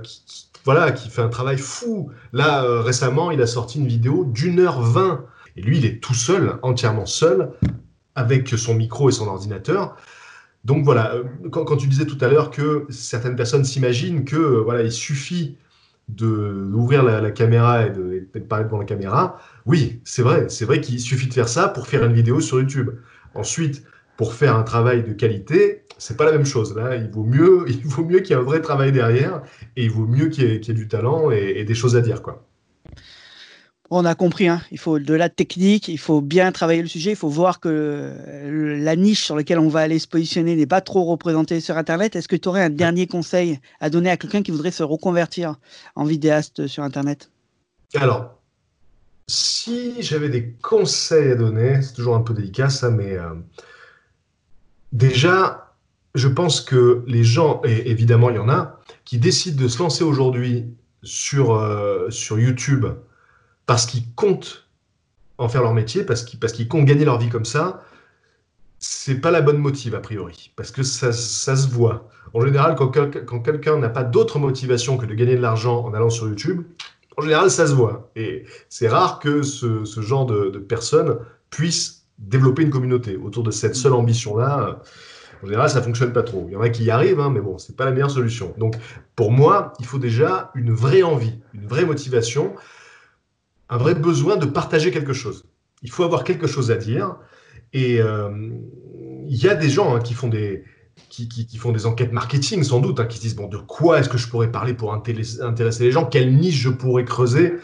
voilà, 0.63 0.91
qui 0.91 1.09
fait 1.09 1.23
un 1.23 1.29
travail 1.29 1.57
fou. 1.57 2.11
Là, 2.33 2.63
récemment, 2.83 3.31
il 3.31 3.41
a 3.41 3.47
sorti 3.47 3.79
une 3.79 3.87
vidéo 3.87 4.25
d'une 4.25 4.59
heure 4.59 4.81
vingt. 4.81 5.25
Et 5.57 5.61
lui, 5.63 5.79
il 5.79 5.85
est 5.85 6.03
tout 6.03 6.13
seul, 6.13 6.59
entièrement 6.61 7.07
seul, 7.07 7.49
avec 8.13 8.47
son 8.49 8.75
micro 8.75 9.09
et 9.09 9.11
son 9.11 9.27
ordinateur. 9.27 9.97
Donc 10.63 10.85
voilà, 10.85 11.15
euh, 11.15 11.23
quand, 11.49 11.75
tu 11.77 11.87
disais 11.87 12.05
tout 12.05 12.17
à 12.21 12.27
l'heure 12.27 12.49
que 12.49 12.85
certaines 12.89 13.35
personnes 13.35 13.65
s'imaginent 13.65 14.23
que 14.23 14.37
euh, 14.37 14.61
voilà, 14.61 14.81
il 14.83 14.91
suffit 14.91 15.57
d'ouvrir 16.09 17.03
la, 17.03 17.31
caméra 17.31 17.85
et 17.87 17.89
de, 17.89 18.27
parler 18.47 18.65
devant 18.65 18.79
la 18.79 18.85
caméra, 18.85 19.39
oui, 19.65 20.01
c'est 20.03 20.21
vrai, 20.21 20.47
c'est 20.49 20.65
vrai 20.65 20.81
qu'il 20.81 20.99
suffit 20.99 21.27
de 21.27 21.33
faire 21.33 21.47
ça 21.47 21.69
pour 21.69 21.87
faire 21.87 22.03
une 22.03 22.13
vidéo 22.13 22.41
sur 22.41 22.59
YouTube. 22.59 22.91
Ensuite, 23.35 23.83
pour 24.17 24.33
faire 24.33 24.55
un 24.55 24.63
travail 24.63 25.03
de 25.03 25.13
qualité, 25.13 25.83
c'est 25.97 26.17
pas 26.17 26.25
la 26.25 26.33
même 26.33 26.45
chose. 26.45 26.75
Là, 26.75 26.95
il 26.95 27.09
vaut 27.09 27.23
mieux, 27.23 27.65
il 27.67 27.85
vaut 27.85 28.05
mieux 28.05 28.19
qu'il 28.19 28.35
y 28.35 28.39
ait 28.39 28.41
un 28.41 28.45
vrai 28.45 28.61
travail 28.61 28.91
derrière 28.91 29.41
et 29.75 29.85
il 29.85 29.91
vaut 29.91 30.05
mieux 30.05 30.27
qu'il 30.27 30.45
y, 30.45 30.51
ait 30.53 30.73
du 30.73 30.87
talent 30.87 31.31
et, 31.31 31.53
et 31.57 31.65
des 31.65 31.75
choses 31.75 31.95
à 31.95 32.01
dire, 32.01 32.21
quoi 32.21 32.45
on 33.95 34.05
a 34.05 34.15
compris, 34.15 34.47
hein. 34.47 34.61
il 34.71 34.77
faut 34.77 34.99
de 34.99 35.13
la 35.13 35.29
technique, 35.29 35.87
il 35.87 35.97
faut 35.97 36.21
bien 36.21 36.51
travailler 36.51 36.81
le 36.81 36.87
sujet, 36.87 37.11
il 37.11 37.15
faut 37.15 37.29
voir 37.29 37.59
que 37.59 38.13
la 38.79 38.95
niche 38.95 39.23
sur 39.23 39.35
laquelle 39.35 39.59
on 39.59 39.69
va 39.69 39.81
aller 39.81 39.99
se 39.99 40.07
positionner 40.07 40.55
n'est 40.55 40.65
pas 40.65 40.81
trop 40.81 41.03
représentée 41.03 41.59
sur 41.59 41.77
Internet. 41.77 42.15
Est-ce 42.15 42.27
que 42.27 42.35
tu 42.35 42.47
aurais 42.49 42.63
un 42.63 42.69
dernier 42.69 43.07
conseil 43.07 43.59
à 43.79 43.89
donner 43.89 44.09
à 44.09 44.17
quelqu'un 44.17 44.41
qui 44.41 44.51
voudrait 44.51 44.71
se 44.71 44.83
reconvertir 44.83 45.55
en 45.95 46.05
vidéaste 46.05 46.67
sur 46.67 46.83
Internet? 46.83 47.29
Alors, 47.95 48.39
si 49.27 50.01
j'avais 50.01 50.29
des 50.29 50.53
conseils 50.61 51.31
à 51.31 51.35
donner, 51.35 51.81
c'est 51.81 51.93
toujours 51.93 52.15
un 52.15 52.21
peu 52.21 52.33
délicat 52.33 52.69
ça, 52.69 52.89
mais 52.89 53.17
euh, 53.17 53.33
déjà, 54.91 55.75
je 56.15 56.27
pense 56.27 56.61
que 56.61 57.03
les 57.07 57.23
gens, 57.23 57.61
et 57.63 57.89
évidemment 57.89 58.29
il 58.29 58.37
y 58.37 58.39
en 58.39 58.49
a, 58.49 58.79
qui 59.05 59.17
décident 59.17 59.61
de 59.61 59.67
se 59.67 59.79
lancer 59.79 60.03
aujourd'hui 60.03 60.65
sur, 61.03 61.53
euh, 61.53 62.09
sur 62.09 62.39
YouTube, 62.39 62.85
parce 63.65 63.85
qu'ils 63.85 64.13
comptent 64.15 64.67
en 65.37 65.49
faire 65.49 65.63
leur 65.63 65.73
métier, 65.73 66.03
parce 66.03 66.23
qu'ils 66.23 66.67
comptent 66.67 66.85
gagner 66.85 67.05
leur 67.05 67.19
vie 67.19 67.29
comme 67.29 67.45
ça, 67.45 67.83
c'est 68.79 69.21
pas 69.21 69.31
la 69.31 69.41
bonne 69.41 69.57
motive 69.57 69.95
a 69.95 69.99
priori, 69.99 70.51
parce 70.55 70.71
que 70.71 70.83
ça, 70.83 71.13
se 71.13 71.67
voit. 71.69 72.09
En 72.33 72.41
général, 72.41 72.75
quand, 72.75 72.89
quelqu'un 72.89 73.77
n'a 73.77 73.89
pas 73.89 74.03
d'autre 74.03 74.39
motivation 74.39 74.97
que 74.97 75.05
de 75.05 75.13
gagner 75.13 75.35
de 75.35 75.41
l'argent 75.41 75.85
en 75.85 75.93
allant 75.93 76.09
sur 76.09 76.27
YouTube, 76.27 76.63
en 77.15 77.21
général, 77.21 77.49
ça 77.49 77.67
se 77.67 77.73
voit. 77.73 78.11
Et 78.15 78.45
c'est 78.69 78.87
rare 78.87 79.19
que 79.19 79.41
ce, 79.41 79.85
ce 79.85 80.01
genre 80.01 80.25
de, 80.25 80.49
de, 80.49 80.59
personnes 80.59 81.17
puissent 81.49 82.05
développer 82.17 82.63
une 82.63 82.71
communauté 82.71 83.17
autour 83.17 83.43
de 83.43 83.51
cette 83.51 83.75
seule 83.75 83.93
ambition-là. 83.93 84.81
En 85.43 85.45
général, 85.45 85.69
ça 85.69 85.81
fonctionne 85.81 86.11
pas 86.11 86.23
trop. 86.23 86.45
Il 86.49 86.53
y 86.53 86.55
en 86.55 86.61
a 86.61 86.69
qui 86.69 86.85
y 86.85 86.91
arrivent, 86.91 87.19
hein, 87.19 87.29
mais 87.29 87.41
bon, 87.41 87.57
c'est 87.57 87.75
pas 87.75 87.85
la 87.85 87.91
meilleure 87.91 88.11
solution. 88.11 88.53
Donc, 88.57 88.75
pour 89.15 89.31
moi, 89.31 89.73
il 89.79 89.85
faut 89.85 89.99
déjà 89.99 90.51
une 90.55 90.73
vraie 90.73 91.03
envie, 91.03 91.35
une 91.53 91.67
vraie 91.67 91.85
motivation 91.85 92.53
un 93.73 93.77
vrai 93.77 93.95
besoin 93.95 94.37
de 94.37 94.45
partager 94.45 94.91
quelque 94.91 95.13
chose. 95.13 95.45
Il 95.81 95.89
faut 95.89 96.03
avoir 96.03 96.23
quelque 96.23 96.45
chose 96.45 96.69
à 96.69 96.75
dire. 96.75 97.15
Et 97.73 97.97
il 97.97 99.35
y 99.35 99.49
a 99.49 99.55
des 99.55 99.69
gens 99.69 99.95
hein, 99.95 99.99
qui 99.99 100.13
font 100.13 100.27
des, 100.27 100.63
qui, 101.09 101.57
font 101.57 101.71
des 101.71 101.87
enquêtes 101.87 102.13
marketing 102.13 102.63
sans 102.63 102.79
doute, 102.79 102.99
hein, 102.99 103.05
qui 103.05 103.17
se 103.17 103.23
disent 103.23 103.35
bon, 103.35 103.47
de 103.47 103.57
quoi 103.57 103.99
est-ce 103.99 104.09
que 104.09 104.19
je 104.19 104.27
pourrais 104.27 104.51
parler 104.51 104.75
pour 104.75 104.93
intéresser 104.93 105.83
les 105.83 105.91
gens? 105.91 106.05
Quelle 106.05 106.35
niche 106.35 106.59
je 106.59 106.69
pourrais 106.69 107.03
creuser? 107.03 107.55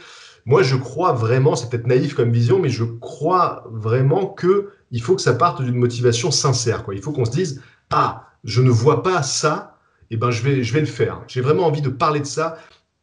Moi, 0.48 0.64
je 0.64 0.76
crois 0.76 1.14
vraiment, 1.14 1.56
c'est 1.56 1.70
peut-être 1.70 1.86
naïf 1.86 2.16
comme 2.16 2.32
vision, 2.32 2.58
mais 2.58 2.70
je 2.70 2.86
crois 2.86 3.66
vraiment 3.72 4.26
que 4.26 4.72
il 4.90 5.04
faut 5.04 5.16
que 5.16 5.22
ça 5.22 5.34
parte 5.34 5.62
d'une 5.62 5.76
motivation 5.76 6.32
sincère. 6.32 6.86
Il 6.92 7.04
faut 7.04 7.12
qu'on 7.12 7.26
se 7.26 7.32
dise 7.32 7.62
ah, 7.92 8.30
je 8.44 8.64
ne 8.64 8.72
vois 8.72 9.04
pas 9.04 9.22
ça, 9.22 9.78
et 10.10 10.16
eh 10.16 10.18
ben 10.18 10.32
je 10.32 10.42
vais, 10.42 10.64
je 10.64 10.74
vais 10.74 10.80
le 10.80 10.88
faire. 10.88 11.22
J'ai 11.28 11.42
vraiment 11.42 11.68
envie 11.68 11.84
de 11.84 11.90
parler 11.90 12.20
de 12.20 12.26
ça. 12.26 12.58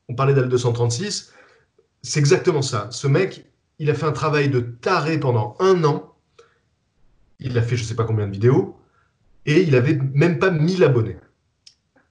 On 0.09 0.17
parlait 0.17 0.35
d'Al 0.35 0.49
236, 0.49 1.33
c'est 2.07 2.21
exactement 2.21 2.63
ça. 2.63 2.89
Ce 2.91 3.07
mec, 3.07 3.45
il 3.79 3.91
a 3.91 3.95
fait 3.95 4.07
un 4.07 4.13
travail 4.13 4.49
de 4.49 4.61
taré 4.61 5.19
pendant 5.19 5.57
un 5.61 5.85
an. 5.85 6.15
Il 7.41 7.57
a 7.59 7.63
fait 7.63 7.77
je 7.77 7.83
ne 7.83 7.89
sais 7.89 7.95
pas 7.95 8.05
combien 8.05 8.27
de 8.27 8.33
vidéos 8.33 8.77
et 9.47 9.63
il 9.63 9.75
avait 9.77 9.99
même 10.15 10.39
pas 10.39 10.51
1000 10.51 10.85
abonnés 10.85 11.17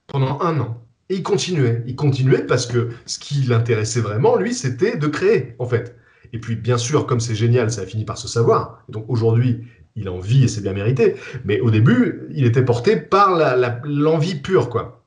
pendant 0.06 0.40
un 0.40 0.58
an. 0.60 0.82
Et 1.08 1.16
il 1.16 1.22
continuait. 1.22 1.82
Il 1.86 1.94
continuait 1.94 2.42
parce 2.42 2.66
que 2.66 2.90
ce 3.04 3.18
qui 3.18 3.42
l'intéressait 3.42 4.00
vraiment, 4.00 4.36
lui, 4.36 4.54
c'était 4.54 4.96
de 4.96 5.06
créer, 5.06 5.54
en 5.58 5.66
fait. 5.66 5.96
Et 6.32 6.40
puis, 6.40 6.56
bien 6.56 6.78
sûr, 6.78 7.06
comme 7.06 7.20
c'est 7.20 7.34
génial, 7.34 7.70
ça 7.70 7.82
a 7.82 7.86
fini 7.86 8.04
par 8.04 8.18
se 8.18 8.26
savoir. 8.26 8.82
donc 8.88 9.04
aujourd'hui, 9.08 9.64
il 9.94 10.08
en 10.08 10.18
vit 10.18 10.44
et 10.44 10.48
c'est 10.48 10.60
bien 10.60 10.72
mérité. 10.72 11.16
Mais 11.44 11.60
au 11.60 11.70
début, 11.70 12.26
il 12.30 12.44
était 12.44 12.64
porté 12.64 12.96
par 12.96 13.38
l'envie 13.84 14.34
pure, 14.34 14.68
quoi. 14.68 15.02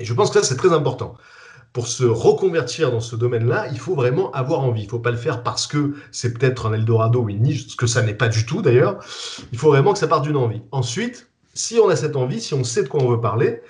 Et 0.00 0.04
je 0.04 0.14
pense 0.14 0.30
que 0.30 0.40
ça, 0.40 0.44
c'est 0.44 0.56
très 0.56 0.72
important. 0.72 1.14
Pour 1.74 1.88
se 1.88 2.04
reconvertir 2.04 2.92
dans 2.92 3.00
ce 3.00 3.16
domaine-là, 3.16 3.66
il 3.72 3.80
faut 3.80 3.96
vraiment 3.96 4.30
avoir 4.30 4.60
envie. 4.60 4.82
Il 4.82 4.86
ne 4.86 4.90
faut 4.90 5.00
pas 5.00 5.10
le 5.10 5.16
faire 5.16 5.42
parce 5.42 5.66
que 5.66 5.94
c'est 6.12 6.32
peut-être 6.32 6.66
un 6.66 6.72
Eldorado 6.72 7.20
ou 7.22 7.28
une 7.28 7.42
niche, 7.42 7.66
ce 7.66 7.76
que 7.76 7.88
ça 7.88 8.00
n'est 8.00 8.14
pas 8.14 8.28
du 8.28 8.46
tout 8.46 8.62
d'ailleurs. 8.62 9.04
Il 9.50 9.58
faut 9.58 9.70
vraiment 9.70 9.92
que 9.92 9.98
ça 9.98 10.06
parte 10.06 10.22
d'une 10.22 10.36
envie. 10.36 10.62
Ensuite, 10.70 11.28
si 11.52 11.80
on 11.80 11.88
a 11.88 11.96
cette 11.96 12.14
envie, 12.14 12.40
si 12.40 12.54
on 12.54 12.62
sait 12.62 12.84
de 12.84 12.88
quoi 12.88 13.02
on 13.02 13.10
veut 13.10 13.20
parler, 13.20 13.60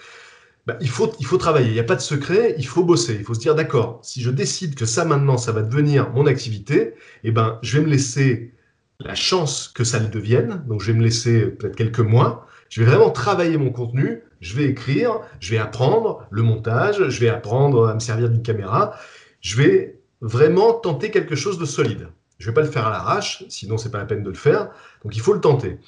bah, 0.67 0.77
il, 0.83 0.90
faut, 0.90 1.12
il 1.19 1.25
faut 1.25 1.38
travailler. 1.38 1.69
Il 1.69 1.73
n'y 1.73 1.81
a 1.81 1.85
pas 1.85 1.97
de 1.97 2.03
secret, 2.03 2.55
il 2.59 2.67
faut 2.67 2.85
bosser. 2.85 3.17
Il 3.19 3.25
faut 3.25 3.33
se 3.33 3.40
dire, 3.40 3.55
d'accord, 3.55 4.01
si 4.03 4.21
je 4.21 4.31
décide 4.31 4.75
que 4.75 4.85
ça 4.85 5.07
maintenant, 5.07 5.38
ça 5.38 5.53
va 5.53 5.62
devenir 5.62 6.11
mon 6.11 6.27
activité, 6.27 6.95
eh 7.23 7.31
ben, 7.31 7.59
je 7.62 7.79
vais 7.79 7.85
me 7.85 7.90
laisser 7.90 8.53
la 9.01 9.14
chance 9.14 9.69
que 9.75 9.83
ça 9.83 9.99
le 9.99 10.09
devienne. 10.09 10.62
Donc, 10.69 10.83
je 10.83 10.93
vais 10.93 10.99
me 10.99 11.03
laisser 11.05 11.47
peut-être 11.47 11.77
quelques 11.77 12.01
mois. 12.01 12.47
Je 12.68 12.83
vais 12.83 12.90
vraiment 12.90 13.11
travailler 13.11 13.57
mon 13.57 13.70
contenu. 13.70 14.22
Je 14.40 14.57
vais 14.57 14.64
écrire, 14.64 15.20
je 15.40 15.50
vais 15.50 15.59
apprendre 15.59 16.27
le 16.31 16.42
montage, 16.42 17.09
je 17.09 17.20
vais 17.20 17.29
apprendre 17.29 17.88
à 17.88 17.94
me 17.94 18.00
servir 18.00 18.29
d'une 18.29 18.42
caméra. 18.42 18.94
Je 19.40 19.57
vais 19.61 20.00
vraiment 20.20 20.72
tenter 20.72 21.11
quelque 21.11 21.35
chose 21.35 21.59
de 21.59 21.64
solide. 21.64 22.09
Je 22.38 22.46
ne 22.46 22.50
vais 22.50 22.55
pas 22.55 22.62
le 22.62 22.70
faire 22.70 22.87
à 22.87 22.90
l'arrache, 22.90 23.44
sinon 23.48 23.79
c'est 23.79 23.90
pas 23.90 23.98
la 23.98 24.07
peine 24.07 24.22
de 24.22 24.29
le 24.29 24.37
faire. 24.37 24.70
Donc 25.03 25.16
il 25.16 25.20
faut 25.20 25.33
le 25.33 25.40
tenter. 25.40 25.79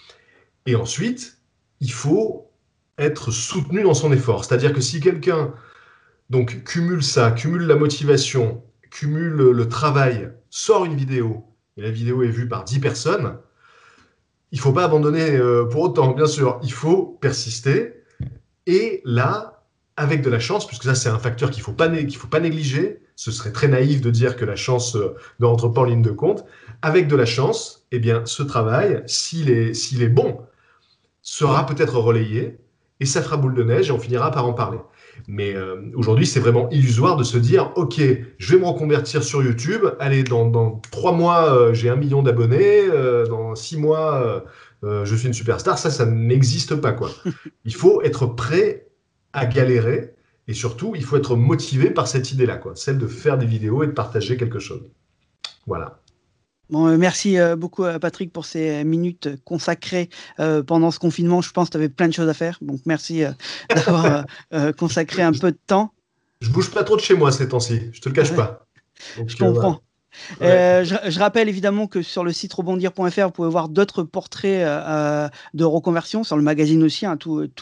Et 0.67 0.75
ensuite, 0.75 1.39
il 1.81 1.93
faut 1.93 2.51
être 2.99 3.31
soutenu 3.31 3.83
dans 3.83 3.95
son 3.95 4.13
effort. 4.13 4.45
C'est-à-dire 4.45 4.73
que 4.73 4.81
si 4.81 5.01
quelqu'un 5.01 5.53
donc 6.31 6.65
cumule 6.65 7.03
ça, 7.03 7.31
cumule 7.31 7.67
la 7.67 7.77
motivation, 7.77 8.63
cumule 8.91 9.35
le 9.35 9.69
travail, 9.69 10.33
sort 10.51 10.85
une 10.85 10.97
vidéo, 10.97 11.45
et 11.77 11.83
la 11.83 11.91
vidéo 11.91 12.23
est 12.23 12.29
vue 12.29 12.49
par 12.49 12.65
10 12.65 12.81
personnes, 12.81 13.39
il 14.57 14.59
faut 14.59 14.73
pas 14.73 14.85
abandonner 14.85 15.37
euh, 15.37 15.67
pour 15.67 15.83
autant, 15.83 16.13
bien 16.13 16.27
sûr. 16.27 16.59
Il 16.63 16.73
faut 16.73 17.19
persister. 17.21 18.03
Et 18.67 19.03
là, 19.05 19.63
avec 19.99 20.23
de 20.23 20.31
la 20.31 20.39
chance, 20.39 20.67
puisque 20.67 20.85
ça 20.85 20.95
c'est 20.95 21.11
un 21.11 21.19
facteur 21.19 21.51
qu'il 21.51 21.63
faut, 21.63 21.75
pas 21.75 21.91
faut 21.95 22.27
pas 22.27 22.41
négliger, 22.41 23.03
ce 23.17 23.31
serait 23.31 23.53
très 23.53 23.69
naïf 23.69 24.01
de 24.01 24.11
dire 24.11 24.35
que 24.35 24.47
la 24.47 24.57
chance 24.57 24.97
euh, 24.97 25.15
ne 25.41 25.45
rentre 25.45 25.69
pas 25.69 25.83
en 25.83 25.85
ligne 25.85 26.01
de 26.01 26.11
compte, 26.11 26.47
avec 26.81 27.07
de 27.07 27.17
la 27.17 27.27
chance, 27.27 27.87
eh 27.93 27.99
bien, 27.99 28.25
ce 28.25 28.43
travail, 28.43 29.03
s'il 29.05 29.51
est, 29.51 29.75
s'il 29.75 30.03
est 30.03 30.09
bon, 30.09 30.41
sera 31.21 31.67
peut-être 31.67 31.99
relayé 31.99 32.57
et 33.01 33.05
ça 33.05 33.21
fera 33.21 33.37
boule 33.37 33.55
de 33.55 33.63
neige 33.63 33.91
et 33.91 33.93
on 33.93 33.99
finira 33.99 34.31
par 34.31 34.47
en 34.47 34.55
parler. 34.55 34.79
Mais 35.29 35.55
euh, 35.55 35.77
aujourd'hui, 35.95 36.27
c'est 36.27 36.41
vraiment 36.41 36.69
illusoire 36.71 37.17
de 37.17 37.25
se 37.25 37.39
dire, 37.39 37.73
OK, 37.77 38.01
je 38.39 38.53
vais 38.53 38.61
me 38.61 38.67
reconvertir 38.67 39.23
sur 39.23 39.43
YouTube. 39.43 39.85
Allez, 39.99 40.23
dans, 40.23 40.81
trois 40.91 41.13
mois, 41.13 41.53
euh, 41.53 41.75
j'ai 41.75 41.89
un 41.89 41.97
million 41.97 42.23
d'abonnés. 42.23 42.83
Euh, 42.89 43.27
dans 43.27 43.55
six 43.55 43.77
mois, 43.77 44.45
je 44.83 45.15
suis 45.15 45.27
une 45.27 45.35
superstar. 45.35 45.79
Ça, 45.79 45.91
ça 45.91 46.07
n'existe 46.07 46.77
pas. 46.77 46.93
quoi. 46.93 47.11
Il 47.65 47.75
faut 47.75 48.03
être 48.03 48.27
prêt 48.27 48.89
à 49.33 49.47
galérer. 49.47 50.15
Et 50.49 50.55
surtout, 50.55 50.95
il 50.95 51.03
faut 51.03 51.17
être 51.17 51.35
motivé 51.35 51.91
par 51.91 52.07
cette 52.07 52.31
idée-là, 52.31 52.57
quoi, 52.57 52.77
celle 52.77 52.99
de 52.99 53.09
faire 53.09 53.37
des 53.37 53.47
vidéos 53.47 53.83
et 53.83 53.89
de 53.89 53.93
partager 53.93 54.37
quelque 54.37 54.61
chose. 54.61 54.89
Voilà. 55.67 56.01
Bon, 56.71 56.89
euh, 56.89 56.97
merci 56.97 57.39
euh, 57.39 57.55
beaucoup 57.55 57.85
à 57.85 57.99
Patrick 57.99 58.33
pour 58.33 58.45
ces 58.45 58.83
minutes 58.85 59.29
consacrées 59.45 60.09
euh, 60.41 60.63
pendant 60.63 60.91
ce 60.91 60.99
confinement. 60.99 61.41
Je 61.41 61.51
pense 61.53 61.69
que 61.69 61.73
tu 61.73 61.77
avais 61.77 61.89
plein 61.89 62.09
de 62.09 62.13
choses 62.13 62.29
à 62.29 62.35
faire. 62.35 62.59
Donc 62.61 62.81
merci 62.87 63.23
d'avoir 63.75 64.25
consacré 64.77 65.23
un 65.23 65.33
peu 65.33 65.53
de 65.53 65.59
temps. 65.67 65.93
Je 66.41 66.51
bouge 66.51 66.71
pas 66.71 66.85
trop 66.85 66.97
de 66.97 67.01
chez 67.01 67.15
moi 67.15 67.33
ces 67.33 67.49
temps-ci, 67.49 67.81
je 67.93 68.01
te 68.01 68.09
le 68.09 68.15
cache 68.15 68.35
pas. 68.35 68.67
je 69.27 69.37
comprends. 69.37 69.81
Euh, 70.43 70.85
je, 70.85 71.19
rappelle 71.19 71.49
évidemment 71.49 71.87
que 71.87 72.03
sur 72.03 72.25
le 72.25 72.33
site 72.33 72.53
rebondir.fr, 72.53 73.27
vous 73.27 73.31
pouvez 73.31 73.49
voir 73.49 73.69
d'autres 73.69 74.03
portraits 74.03 74.63
euh, 74.63 74.83
euh, 74.87 75.29
de 75.55 75.65
reconversion, 75.65 76.25
sur 76.25 76.37
le 76.37 76.43
magazine 76.43 76.83
aussi. 76.83 77.07
Hein, 77.07 77.19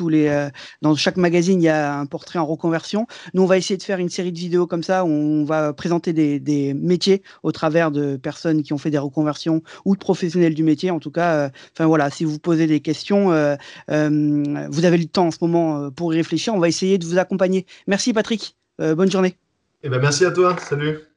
les, 0.08 0.48
dans 0.82 0.94
chaque 0.94 1.16
magazine, 1.16 1.60
il 1.60 1.64
y 1.64 1.68
a 1.68 1.98
un 1.98 2.06
portrait 2.06 2.38
en 2.38 2.46
reconversion. 2.46 3.06
Nous, 3.32 3.42
on 3.42 3.46
va 3.46 3.56
essayer 3.56 3.76
de 3.76 3.82
faire 3.82 3.98
une 3.98 4.08
série 4.08 4.32
de 4.32 4.38
vidéos 4.38 4.66
comme 4.66 4.82
ça 4.82 5.04
où 5.04 5.08
on 5.08 5.44
va 5.44 5.72
présenter 5.72 6.12
des, 6.12 6.40
des 6.40 6.74
métiers 6.74 7.22
au 7.42 7.52
travers 7.52 7.90
de 7.90 8.16
personnes 8.16 8.62
qui 8.62 8.72
ont 8.72 8.78
fait 8.78 8.90
des 8.90 8.98
reconversions 8.98 9.62
ou 9.84 9.94
de 9.94 10.00
professionnels 10.00 10.54
du 10.54 10.62
métier. 10.62 10.90
En 10.90 11.00
tout 11.00 11.10
cas, 11.10 11.50
enfin 11.72 11.86
voilà, 11.86 12.10
si 12.10 12.24
vous 12.24 12.38
posez 12.38 12.66
des 12.66 12.80
questions, 12.80 13.26
vous 13.28 14.84
avez 14.84 14.98
le 14.98 15.06
temps 15.06 15.26
en 15.26 15.30
ce 15.30 15.38
moment 15.40 15.90
pour 15.90 16.12
y 16.14 16.16
réfléchir. 16.16 16.54
On 16.54 16.60
va 16.60 16.68
essayer 16.68 16.98
de 16.98 17.04
vous 17.04 17.18
accompagner. 17.18 17.66
Merci 17.86 18.12
Patrick. 18.12 18.56
bonne 18.78 19.10
journée. 19.10 19.36
Eh 19.82 19.88
ben, 19.88 20.00
merci 20.00 20.24
à 20.24 20.30
toi. 20.30 20.56
Salut. 20.58 21.13